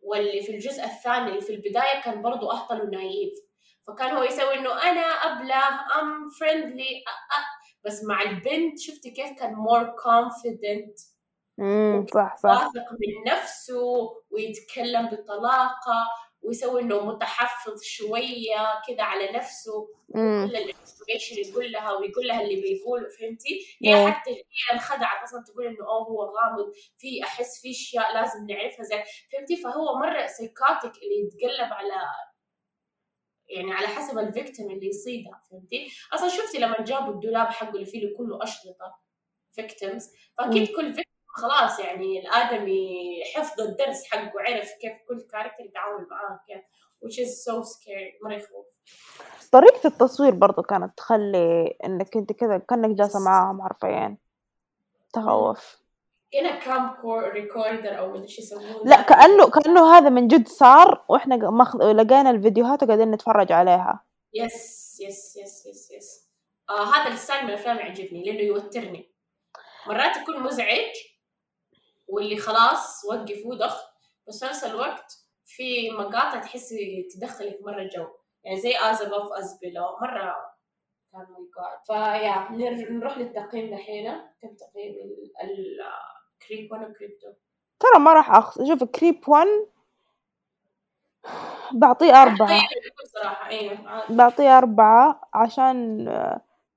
واللي 0.00 0.42
في 0.42 0.52
الجزء 0.54 0.84
الثاني 0.84 1.28
اللي 1.28 1.40
في 1.40 1.54
البداية 1.54 2.00
كان 2.04 2.22
برضو 2.22 2.50
أهطل 2.50 2.82
ونايف. 2.82 3.32
فكان 3.86 4.16
هو 4.16 4.22
يسوي 4.22 4.54
إنه 4.54 4.82
أنا 4.82 5.00
ابله 5.00 5.68
I'm 6.00 6.28
friendly 6.40 7.04
بس 7.84 8.04
مع 8.04 8.22
البنت 8.22 8.78
شفتي 8.78 9.10
كيف 9.10 9.30
كان 9.38 9.54
more 9.54 9.84
confident 9.84 10.98
مم. 11.58 12.06
صح 12.14 12.36
صح. 12.36 12.48
واثق 12.50 12.92
من 12.92 13.32
نفسه 13.32 13.82
ويتكلم 14.30 15.06
بطلاقة 15.06 16.06
ويسوي 16.42 16.80
إنه 16.80 17.06
متحفظ 17.06 17.82
شوية 17.82 18.82
كده 18.88 19.02
على 19.02 19.32
نفسه. 19.32 19.88
كل 20.12 20.56
ال 20.56 20.63
information 20.63 21.36
يقول 21.50 21.72
لها 21.72 21.92
ويقول 21.92 22.26
لها 22.26 22.40
اللي 22.42 22.60
بيقوله 22.60 23.08
فهمتي؟ 23.08 23.78
هي. 23.84 24.12
حتى 24.12 24.30
هي 24.30 24.42
انخدعت 24.72 25.22
أصلا 25.22 25.44
تقول 25.44 25.66
إنه 25.66 25.86
أوه 25.88 26.06
هو 26.06 26.22
غامض 26.24 26.72
في 26.98 27.22
أحس 27.24 27.60
في 27.62 27.70
أشياء 27.70 28.14
لازم 28.14 28.46
نعرفها 28.46 28.84
زي 28.84 29.04
فهمتي؟ 29.32 29.56
فهو 29.56 29.98
مرة 29.98 30.26
psychotic 30.26 31.02
اللي 31.02 31.20
يتقلب 31.26 31.72
على 31.72 31.94
يعني 33.48 33.72
على 33.72 33.86
حسب 33.86 34.18
ال 34.18 34.25
victim 34.25 34.70
اللي 34.70 34.86
يصيدها 34.86 35.42
فهمتي؟ 35.50 35.88
أصلا 36.14 36.28
شفتي 36.28 36.58
لما 36.58 36.80
جابوا 36.84 37.14
الدولاب 37.14 37.46
حقه 37.46 37.70
اللي 37.74 37.86
فيه 37.86 38.16
كله 38.16 38.42
أشرطة 38.42 38.98
victims 39.52 40.10
فأكيد 40.38 40.66
كل 40.76 40.92
victim 40.94 41.07
خلاص 41.28 41.78
يعني 41.78 42.20
الآدمي 42.20 43.22
حفظ 43.34 43.60
الدرس 43.60 44.04
حقه 44.04 44.32
عرف 44.36 44.72
كيف 44.80 44.92
كل 45.08 45.26
character 45.32 45.64
يتعامل 45.64 46.06
معاه 46.10 46.40
كيف 46.46 46.62
which 47.04 47.18
is 47.24 47.30
so 47.44 47.62
scary 47.62 48.24
مرة 48.24 48.34
يخوف. 48.34 48.66
طريقة 49.52 49.86
التصوير 49.86 50.34
برضو 50.34 50.62
كانت 50.62 50.98
تخلي 50.98 51.76
إنك 51.84 52.16
أنت 52.16 52.32
كذا 52.32 52.58
كأنك 52.58 52.98
جالسة 52.98 53.20
معاهم 53.20 53.62
حرفيا. 53.62 54.16
تخوف. 55.12 55.78
كنا 56.32 56.58
camcorder 56.58 57.28
recorder 57.28 57.98
أو 57.98 58.10
مدري 58.10 58.22
إيش 58.22 58.38
يسمونه. 58.38 58.82
لا 58.84 59.02
كأنه 59.02 59.50
كأنه 59.50 59.96
هذا 59.96 60.08
من 60.08 60.28
جد 60.28 60.48
صار 60.48 61.04
وإحنا 61.08 61.36
ماخذ 61.36 61.92
لقينا 61.92 62.30
الفيديوهات 62.30 62.82
وقاعدين 62.82 63.10
نتفرج 63.10 63.52
عليها. 63.52 64.04
yes 64.34 64.98
yes 65.00 65.36
yes 65.36 65.66
yes 65.66 65.90
yes 65.90 66.28
آه 66.70 66.84
هذا 66.84 67.12
ال 67.12 67.17
style 67.17 67.44
من 67.44 67.50
الأفلام 67.50 67.76
يعجبني 67.76 68.24
لأنه 68.24 68.40
يوترني. 68.40 69.12
مرات 69.86 70.16
يكون 70.16 70.42
مزعج 70.42 70.94
واللي 72.08 72.36
خلاص 72.36 73.04
وقف 73.04 73.46
ودخ 73.46 73.90
بس 74.28 74.44
نفس 74.44 74.64
الوقت 74.64 75.12
في 75.44 75.90
مقاطع 75.90 76.40
تحسي 76.40 77.08
تدخلك 77.14 77.58
مرة 77.62 77.82
جو. 77.96 78.06
يعني 78.44 78.60
زي 78.60 78.74
As 78.76 79.02
Above 79.02 79.32
So 79.32 79.58
Below 79.62 79.96
مرة 80.02 80.36
كان 81.12 81.26
my 81.30 81.48
God 81.56 81.84
فيا 81.86 82.48
نر- 82.50 82.90
نروح 82.92 83.18
للتقييم 83.18 83.74
دحين. 83.76 84.12
كم 84.42 84.48
تقييم؟ 84.54 84.94
ال 85.44 85.65
Creep 85.65 86.72
1 86.72 86.90
و 86.90 86.93
Creep 86.93 87.10
2 87.10 87.34
ترى 87.80 87.98
ما 88.00 88.12
راح 88.12 88.30
أخص 88.30 88.58
شوف 88.68 88.84
Creep 88.84 89.28
1 89.28 89.46
بعطيه 91.72 92.22
أربعة. 92.22 92.48
عادي. 92.50 94.14
بعطيه 94.16 94.58
أربعة 94.58 95.20
عشان 95.34 96.08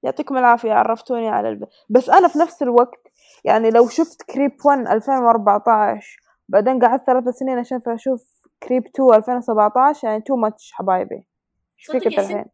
يعطيكم 0.04 0.38
العافية 0.38 0.74
عرفتوني 0.74 1.30
على 1.30 1.50
الب... 1.50 1.68
بس 1.90 2.10
أنا 2.10 2.28
في 2.28 2.40
نفس 2.40 2.64
الوقت 2.64 3.08
يعني 3.44 3.70
لو 3.70 3.88
شفت 3.88 4.22
كريب 4.24 4.52
1 4.66 4.88
2014 4.88 6.22
بعدين 6.50 6.86
قعدت 6.86 7.04
ثلاث 7.06 7.30
سنين 7.30 7.60
عشان 7.60 7.82
أشوف 7.88 8.42
كريب 8.64 8.86
2 8.86 9.14
2017 9.14 10.08
يعني 10.08 10.22
تو 10.22 10.36
ماتش 10.36 10.72
حبايبي. 10.74 11.16
إيش 11.16 11.86
فيك 11.92 12.08
الحين؟ 12.08 12.46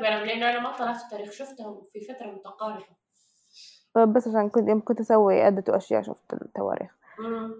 لأنه 0.00 0.50
أنا 0.50 0.60
ما 0.60 0.76
طلعت 0.76 1.02
التاريخ 1.02 1.30
شفتهم 1.30 1.82
في 1.92 2.00
فترة 2.00 2.26
متقاربة. 2.26 2.98
بس 3.94 4.28
عشان 4.28 4.48
كنت 4.48 4.68
يوم 4.68 4.80
كنت 4.84 5.00
أسوي 5.00 5.42
عدة 5.42 5.76
أشياء 5.76 6.02
شفت 6.02 6.32
التواريخ. 6.32 6.98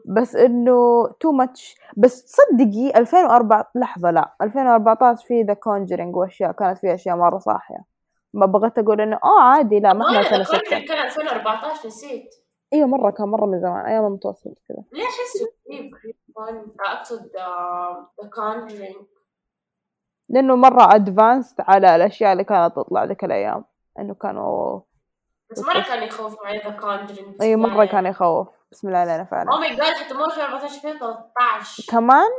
بس 0.04 0.36
إنه 0.36 1.08
too 1.20 1.32
much 1.32 1.76
بس 1.96 2.24
تصدقي 2.24 2.92
2004 2.96 3.70
لحظة 3.74 4.10
لا 4.10 4.34
2014 4.42 5.26
في 5.26 5.42
The 5.42 5.54
Conjuring 5.54 6.16
وأشياء 6.16 6.52
كانت 6.52 6.78
فيها 6.78 6.94
أشياء 6.94 7.16
مرة 7.16 7.38
صاحية. 7.38 7.97
ما 8.34 8.46
بغيت 8.46 8.78
أقول 8.78 9.00
إنه 9.00 9.16
آه 9.24 9.40
عادي 9.40 9.80
لا 9.80 9.92
ما 9.92 10.06
إحنا 10.06 10.40
كان 10.60 11.06
2014 11.06 11.86
نسيت. 11.86 12.34
أيوه 12.72 12.86
مرة 12.86 13.10
كان 13.10 13.28
مرة 13.28 13.46
من 13.46 13.60
زمان 13.60 13.86
أيام 13.86 14.06
المتوسط 14.06 14.58
كذا. 14.68 14.84
ليه 14.92 15.04
احسه 15.04 15.46
قريب؟ 15.68 15.94
قريب 15.94 16.16
one. 16.38 16.90
أقصد 16.90 17.30
The 18.22 18.28
Conjuring 18.34 18.96
لأنه 20.28 20.56
مرة 20.56 20.94
advanced 20.94 21.60
على 21.60 21.96
الأشياء 21.96 22.32
اللي 22.32 22.44
كانت 22.44 22.76
تطلع 22.76 23.04
ذيك 23.04 23.24
الأيام. 23.24 23.64
إنه 23.98 24.14
كانوا 24.14 24.80
بس 25.50 25.58
مرة 25.58 25.80
كان 25.80 26.02
يخوف 26.02 26.42
معي 26.44 26.58
The 26.58 26.70
Conjuring 26.70 27.42
اي 27.42 27.56
مرة 27.56 27.84
كان 27.84 28.06
يخوف. 28.06 28.48
بسم 28.72 28.88
الله 28.88 28.98
علينا 28.98 29.24
فعلا. 29.24 29.52
أو 29.52 29.58
ماي 29.58 29.76
جاد 29.76 29.94
حتى 29.94 30.14
مو 30.14 30.24
2014 30.24 30.74
2013 30.76 31.84
كمان؟ 31.90 32.30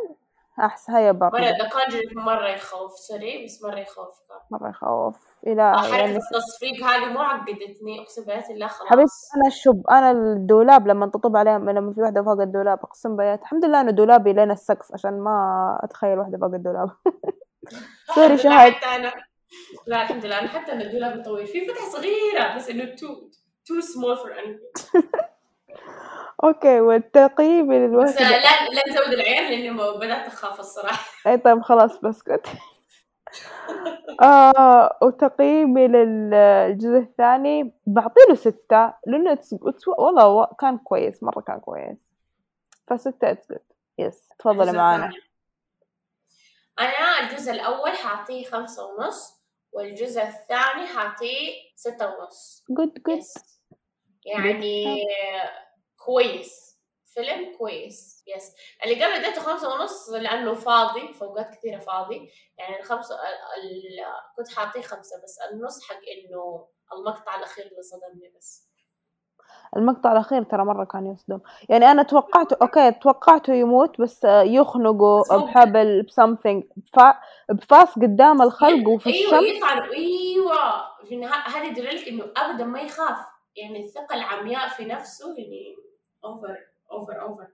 احسن 0.60 0.94
هيا 0.94 1.12
باقي 1.12 1.42
ذا 1.42 1.70
كونجرينج 1.70 2.18
مرة 2.18 2.48
يخوف 2.48 2.92
sorry 2.92 3.46
بس 3.46 3.64
مرة 3.64 3.80
يخوف 3.80 4.20
كان. 4.30 4.38
مرة 4.52 4.70
يخوف. 4.70 5.29
حركة 5.74 5.98
يعني 5.98 6.18
التصفيق 6.18 6.84
هذه 6.86 7.14
مو 7.14 7.20
عقدتني 7.20 8.02
أقسم 8.02 8.22
بالله 8.26 8.50
الله 8.50 8.68
خلاص. 8.68 8.90
حبيبتي 8.90 9.14
أنا 9.36 9.48
الشب 9.48 9.88
أنا 9.92 10.12
الدولاب 10.12 10.88
لما 10.88 11.08
تطب 11.08 11.36
عليها 11.38 11.60
لما 11.60 11.94
في 11.94 12.02
واحدة 12.02 12.24
فوق 12.24 12.42
الدولاب 12.42 12.80
أقسم 12.84 13.16
بالله 13.16 13.34
الحمد 13.34 13.66
لله 13.66 13.82
إنه 13.82 13.92
دولابي 13.92 14.34
لين 14.34 14.52
السقف 14.52 14.94
عشان 14.94 15.20
ما 15.20 15.80
أتخيل 15.84 16.20
واحدة 16.20 16.38
فوق 16.38 16.54
الدولاب. 16.54 16.90
sorry 18.16 18.38
شهد 18.38 18.74
أنا 18.96 19.12
لا 19.88 20.02
الحمد 20.02 20.26
لله 20.26 20.40
أنا 20.40 20.48
حتى 20.48 20.72
إن 20.72 20.82
الدولاب 20.82 21.24
طويل 21.26 21.48
في 21.48 21.68
فتحة 21.68 21.90
صغيرة 21.90 22.56
بس 22.56 22.70
إنه 22.70 22.96
too 22.96 23.08
too 23.66 23.80
small 23.80 24.18
for 24.18 24.32
أوكي 26.44 26.80
والتقييم 26.82 27.68
بس 27.68 27.74
للوحده 27.76 28.30
لا 28.30 28.38
لا 28.70 28.84
نزود 28.90 29.14
العيال 29.14 29.52
لأني 29.52 29.98
بدأت 29.98 30.28
أخاف 30.28 30.60
الصراحة. 30.60 31.06
أي 31.28 31.38
طيب 31.38 31.62
خلاص 31.62 31.98
بسكت. 32.02 32.48
آه 34.22 34.98
وتقييمي 35.02 35.88
للجزء 35.88 36.98
الثاني 36.98 37.74
بعطيله 37.86 38.36
ستة 38.36 38.94
لأنه 39.08 39.38
والله 39.88 40.48
كان 40.60 40.78
كويس 40.78 41.24
مرة 41.24 41.42
كان 41.42 41.60
كويس. 41.60 42.10
فستة 42.88 43.34
it's 43.34 43.54
good 43.54 43.74
yes 43.98 44.30
تفضلي 44.40 44.72
معانا. 44.72 45.12
أنا 46.80 47.20
الجزء 47.20 47.52
الأول 47.52 47.92
حاعطيه 47.92 48.46
خمسة 48.46 48.86
ونص 48.86 49.40
والجزء 49.72 50.22
الثاني 50.22 50.88
حاعطيه 50.88 51.54
ستة 51.76 52.08
ونص. 52.08 52.66
good 52.70 52.94
good 53.08 53.24
يعني 54.26 55.04
كويس. 55.98 56.69
فيلم 57.14 57.58
كويس. 57.58 58.24
yes 58.36 58.56
اللي 58.84 59.04
قبل 59.06 59.14
اديته 59.14 59.42
خمسة 59.42 59.74
ونص 59.74 60.10
لأنه 60.10 60.54
فاضي 60.54 61.14
فوقات 61.14 61.56
كثيرة 61.56 61.80
فاضي. 61.80 62.30
يعني 62.58 62.80
الخمسة 62.80 63.16
ال... 63.16 64.06
كنت 64.38 64.50
حاطيه 64.56 64.82
خمسة 64.82 65.24
بس 65.24 65.38
النص 65.52 65.84
حق 65.90 65.96
إنه 65.96 66.68
المقطع 66.94 67.36
الأخير 67.36 67.66
اللي 67.66 67.82
صدمني 67.82 68.34
بس. 68.38 68.70
المقطع 69.78 70.12
الأخير 70.12 70.44
ترى 70.44 70.66
مرة 70.66 70.86
كان 70.86 71.06
يصدم. 71.12 71.40
يعني 71.70 71.86
أنا 71.92 72.04
توقعته 72.04 72.58
أوكي 72.62 72.92
توقعته 72.92 73.54
يموت 73.54 74.02
بس 74.02 74.22
يخنقه 74.24 75.22
بحبل 75.46 76.02
ب 76.04 76.10
something 76.10 76.64
بفاس 77.50 77.96
قدام 77.96 78.42
الخلق 78.42 78.88
وفي 78.90 79.10
أيوه 79.14 79.40
الشمس. 79.40 79.58
يطعن. 79.58 79.82
إيوه. 79.90 80.82
في 81.06 81.16
النها- 81.16 81.48
هذا 81.48 81.64
يدللك 81.66 82.08
إنه 82.08 82.24
ابدا 82.38 82.64
ما 82.64 82.82
يخاف. 82.82 83.18
يعني 83.56 83.80
الثقة 83.86 84.16
العمياء 84.16 84.68
في 84.70 84.86
نفسه 84.86 85.36
يعني 85.38 85.76
اوفر 86.26 86.58
اوفر 86.92 87.22
اوفر 87.22 87.48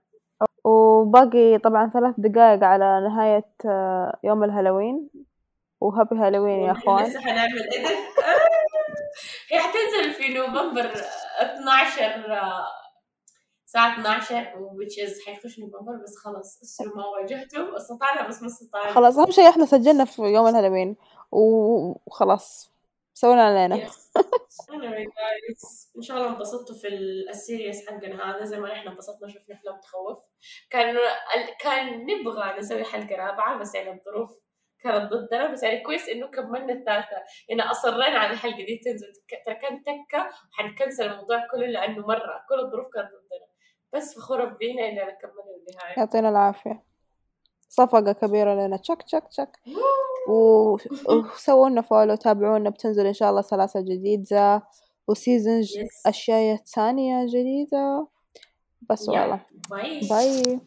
وباقي 0.64 1.58
طبعا 1.58 1.90
ثلاث 1.94 2.14
دقائق 2.18 2.64
على 2.64 3.00
نهاية 3.08 3.48
آه، 3.66 4.18
يوم 4.24 4.44
الهالوين. 4.44 5.08
وهابي 5.80 6.16
هالوين 6.16 6.60
يا 6.60 6.72
أخوان. 6.72 7.04
لسه 7.04 7.20
حنعمل 7.20 7.62
ايديت 7.72 7.98
هي 9.52 9.58
حتنزل 9.64 10.12
في 10.14 10.34
نوفمبر 10.34 10.92
12 11.40 12.32
آه، 12.32 12.66
الساعة 13.66 14.00
12 14.00 14.44
which 14.54 15.06
is 15.08 15.26
حيخش 15.26 15.58
نوفمبر 15.58 15.92
بس 16.02 16.16
خلص 16.24 16.60
السر 16.62 16.84
ما 16.96 17.06
واجهته 17.06 17.76
استطعنا 17.76 18.28
بس 18.28 18.42
ما 18.42 18.46
استطعنا. 18.48 18.92
خلاص 18.92 19.18
أهم 19.18 19.30
شيء 19.30 19.48
إحنا 19.48 19.64
سجلنا 19.66 20.04
في 20.04 20.22
يوم 20.22 20.46
الهالوين. 20.46 20.96
وخلاص. 21.32 22.75
سوينا 23.16 23.42
علينا 23.42 23.74
إن 25.96 26.02
شاء 26.02 26.16
الله 26.16 26.28
انبسطتوا 26.28 26.74
في 26.76 26.88
ال- 26.88 27.28
السيريس 27.28 27.88
حقنا 27.88 28.36
هذا. 28.36 28.44
زي 28.44 28.60
ما 28.60 28.72
إحنا 28.72 28.90
انبسطنا 28.90 29.28
شفنا 29.28 29.54
افلام 29.56 29.80
تخوف 29.80 30.18
كان 30.70 30.96
كان 31.60 32.06
نبغى 32.06 32.58
نسوي 32.58 32.84
حلقة 32.84 33.16
رابعة 33.16 33.58
بس 33.58 33.74
يعني 33.74 33.90
الظروف 33.90 34.30
كانت 34.82 35.12
ضدنا. 35.12 35.52
بس 35.52 35.62
يعني 35.62 35.80
كويس 35.80 36.08
إنه 36.08 36.26
كملنا 36.26 36.72
الثالثة. 36.72 37.16
يعني 37.48 37.62
أصرينا 37.62 38.18
على 38.18 38.32
الحلقة 38.32 38.56
دي. 38.56 38.80
تنزل 38.84 39.12
ترى 39.46 39.54
كان 39.54 39.82
تكة 39.82 40.30
وحنكنسل 40.52 41.06
الموضوع 41.06 41.46
كله 41.52 41.66
لأنه 41.66 42.06
مرة 42.06 42.44
كل 42.48 42.60
الظروف 42.64 42.86
كانت 42.94 43.08
ضدنا. 43.08 43.46
بس 43.92 44.14
فخورة 44.14 44.44
بينا 44.44 44.88
إننا 44.88 45.10
كملنا 45.10 45.52
للنهايه 45.68 45.98
يعطينا 45.98 46.28
العافية. 46.28 46.85
صفقة 47.76 48.12
كبيرة 48.12 48.54
لنا. 48.66 48.76
تشك 48.76 49.02
تشك 49.02 49.24
تشك. 49.30 49.48
و- 50.28 50.76
وسووا 51.08 51.68
لنا 51.68 51.82
follow 51.82 52.14
تابعونا 52.14 52.70
بتنزل 52.70 53.06
إن 53.06 53.12
شاء 53.12 53.30
الله 53.30 53.42
سلاسل 53.42 53.84
جديدة. 53.84 54.62
و 55.08 55.16
season 55.16 55.62
Yes. 55.62 56.06
أشياء 56.06 56.56
ثانية 56.56 57.26
جديدة. 57.26 58.06
بس 58.90 59.08
والله. 59.08 59.40
bye 59.70 60.00
bye 60.10 60.60